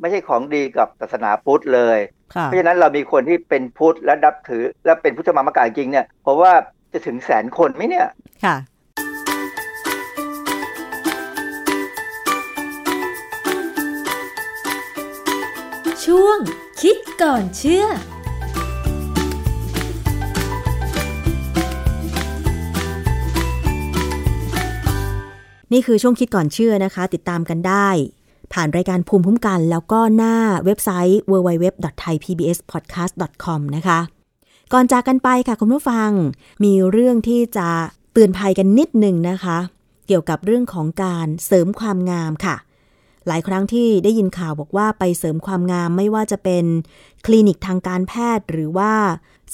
[0.00, 1.98] ไม่ใช่ของดีกับศาสนาพุทธเลย
[2.34, 6.52] ค่ะเพราะฉะนั้นเรามีคนที่เป็นพุทธและนับถือ และเป็นพุทธมามกาจริงเนี่ยเพราะว่า
[6.92, 8.06] จะถึงแสนคนไหมเนี่ย
[8.44, 8.56] ค่ะ
[16.04, 16.38] ช่วง
[16.80, 17.86] คิดก่อนเชื่อ
[25.72, 27.88] นี่คือช่วงคิดก่อนเชื่อนะคะ ติดตามกันได้
[28.52, 33.98] ผ่านรายการภูมิคุ้มกัน แล้วก็หน้าเว็บไซต์ www.thaipbspodcast.com นะคะ
[34.72, 36.10] ก่อนจากกันไปค่ะคุณผู้ฟัง
[36.64, 37.68] มีเรื่องที่จะ
[38.12, 39.58] เตือนภัยกันนิดหนึ่งนะคะ
[40.06, 42.56] เกี่ยวกับเรื่องของการเสริมความงามค่ะ
[43.26, 46.64] หลายครั้งที่ได้ยินข่าวบอกว่าไปเสริมความงามไม่ว่าจะเป็น
[47.26, 48.92] คลินิกทางการแพทย์หรือว่า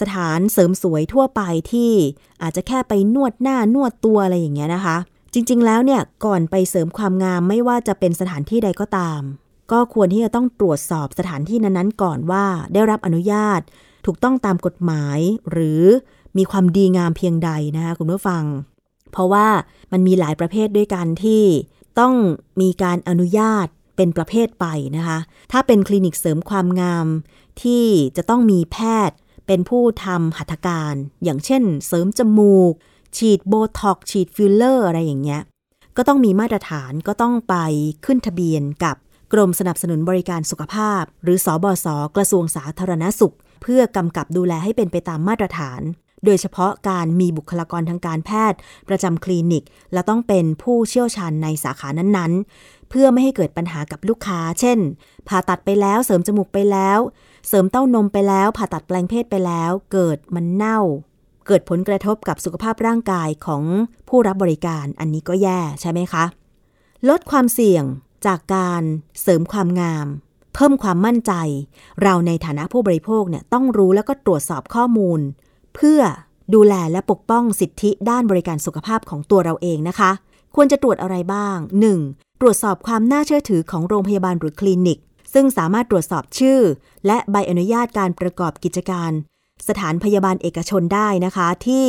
[0.00, 1.42] สถานเสริมสวยทั่วไป
[1.72, 1.92] ที่
[2.42, 4.96] อาจจะแค่ไปนวดหน้านวดตัวอะไรอย่างเงี้ยนะคะ
[5.34, 9.20] จริง ๆ แล้วเนี่ยก่อนไปเสริมความงามไม่ว่าจะเป็นสถานที่ใดก็ตาม
[9.72, 13.60] ก็ควรที่จะต้องตรวจสอบสถานที่นั้นๆ ก่อนว่าได้รับอนุญาต
[14.06, 15.18] ถูกต้องตามกฎหมาย
[15.50, 15.82] หรือ
[16.36, 18.44] มีความดีงามเพียงใดนะคะคุณผู้ฟัง
[19.12, 19.48] เพราะว่า
[19.92, 21.44] มันมีหลายประเภทด้วยกันที่
[22.00, 22.14] ต้อง
[22.60, 23.66] มีการอนุญาต
[23.96, 24.66] เป็นประเภทไป
[24.96, 25.18] นะคะ
[25.52, 27.06] ถ้าเป็นคลินิกเสริมความงาม
[27.62, 27.84] ที่
[28.16, 28.78] จะต้องมีแพ
[29.08, 29.16] ทย์
[29.46, 32.72] เป็นผู้ทำหัตถการ อย่างเช่น เสริมจมูก
[33.16, 35.42] ฉีดโบท็อกฉีดฟิลเลอร์อะไรอย่างเงี้ย
[35.96, 37.56] ก็ต้องมีมาตรฐานก็ต้องไป
[38.06, 38.96] ขึ้นทะเบียนกับ
[39.32, 41.86] กรมสนับสนุนบริการสุขภาพ หรือสบส.
[42.16, 45.80] กระทรวงสาธารณสุข เพื่อกำกับดูแลให้เป็นไปตามมาตรฐาน
[46.24, 48.58] โดยเฉพาะการมีบุคลากรทางการแพทย์
[48.88, 54.78] ประจำคลินิก และต้องเป็นผู้เชี่ยวชาญในสาขานั้นๆ เพื่อไม่ให้เกิดปัญหากับลูกค้า เช่น
[55.28, 56.98] ผ่าตัดไปแล้วเสริมจมูกไปแล้ว
[57.48, 60.80] เสริมเต้านมไปแล้ว ผ่าตัดแปลงเพศไปแล้ว เกิดมันเน่า
[61.46, 63.62] เกิดผลกระทบกับสุขภาพร่างกายของ
[64.08, 66.24] ผู้รับบริการอันนี้ก็แย่ใช่ไหมคะ
[67.08, 67.84] ลดความเสี่ยง
[68.26, 68.82] จากการ
[69.22, 70.06] เสริมความงาม
[70.54, 71.32] เพิ่มความมั่นใจ
[72.02, 75.20] เราในฐานะผู้บริโภคเนี่ยต้องรู้แล้วก็ตรวจสอบข้อมูล
[75.74, 76.00] เพื่อ
[76.54, 80.10] ดูแลและปกป้องสิทธิด้านบริการสุขภาพของตัวเราเองนะคะ
[80.54, 81.56] ควรจะตรวจอะไรบ้าง
[81.98, 82.40] 1.
[82.40, 84.98] ตรวจสอบความน่าเชื่อถือของโรงพยาบาลหรือคลินิก
[85.34, 86.58] ซึ่งสามารถตรวจสอบชื่อ
[87.06, 89.10] และใบอนุญาตการประกอบกิจการ
[89.68, 91.86] สถานพยาบาลเอกชนได้นะคะ ที่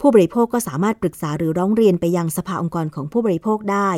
[0.00, 3.90] ผู้บริโภคก็สามารถปรึกษาหรือร้องเรียนไปยังสภาองค์กรของผู้บริโภคได้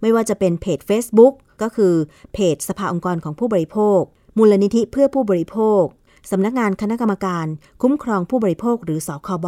[0.00, 1.94] ไม่ว่าจะเป็นเพจ Facebook ก็คือ
[2.32, 4.00] เพจสภาองค์กรของผู้บริโภค
[4.36, 5.82] มูลนิธิเพื่อผู้บริโภค
[6.30, 7.46] สำนักงานคณะกรรมการ
[7.82, 9.46] คุ้มครองผู้บริโภคหรือสคบ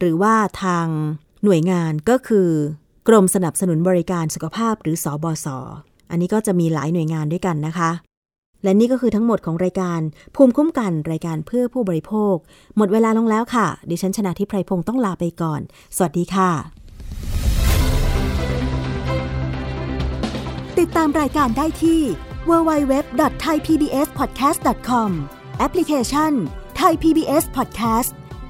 [0.00, 0.86] หรือว่าทาง
[1.44, 2.48] หน่วยงานก็คือ
[3.08, 5.46] กรมสนับสนุนบริการสุขภาพหรือสอบศ
[6.10, 7.90] อันนี้ก็จะมีหลายหน่วยงานด้วยกันนะคะ
[8.62, 10.00] และนี่ก็คือทั้งหมดของรายการ
[10.36, 12.34] ภูมิคุ้มกันรายการเพื่อผู้บริโภค
[12.76, 15.60] หมดเวลาลงแล้วค่ะ ดิฉันชนะทิพไพรพงศ์ต้องลาไปก่อน
[15.96, 16.50] สวัสดีค่ะ
[20.78, 22.00] ติดตามรายการได้ที่
[22.48, 25.10] www.thaipbspodcast.com
[25.58, 26.32] แอปพลิเคชัน
[26.80, 28.10] Thai PBS Podcast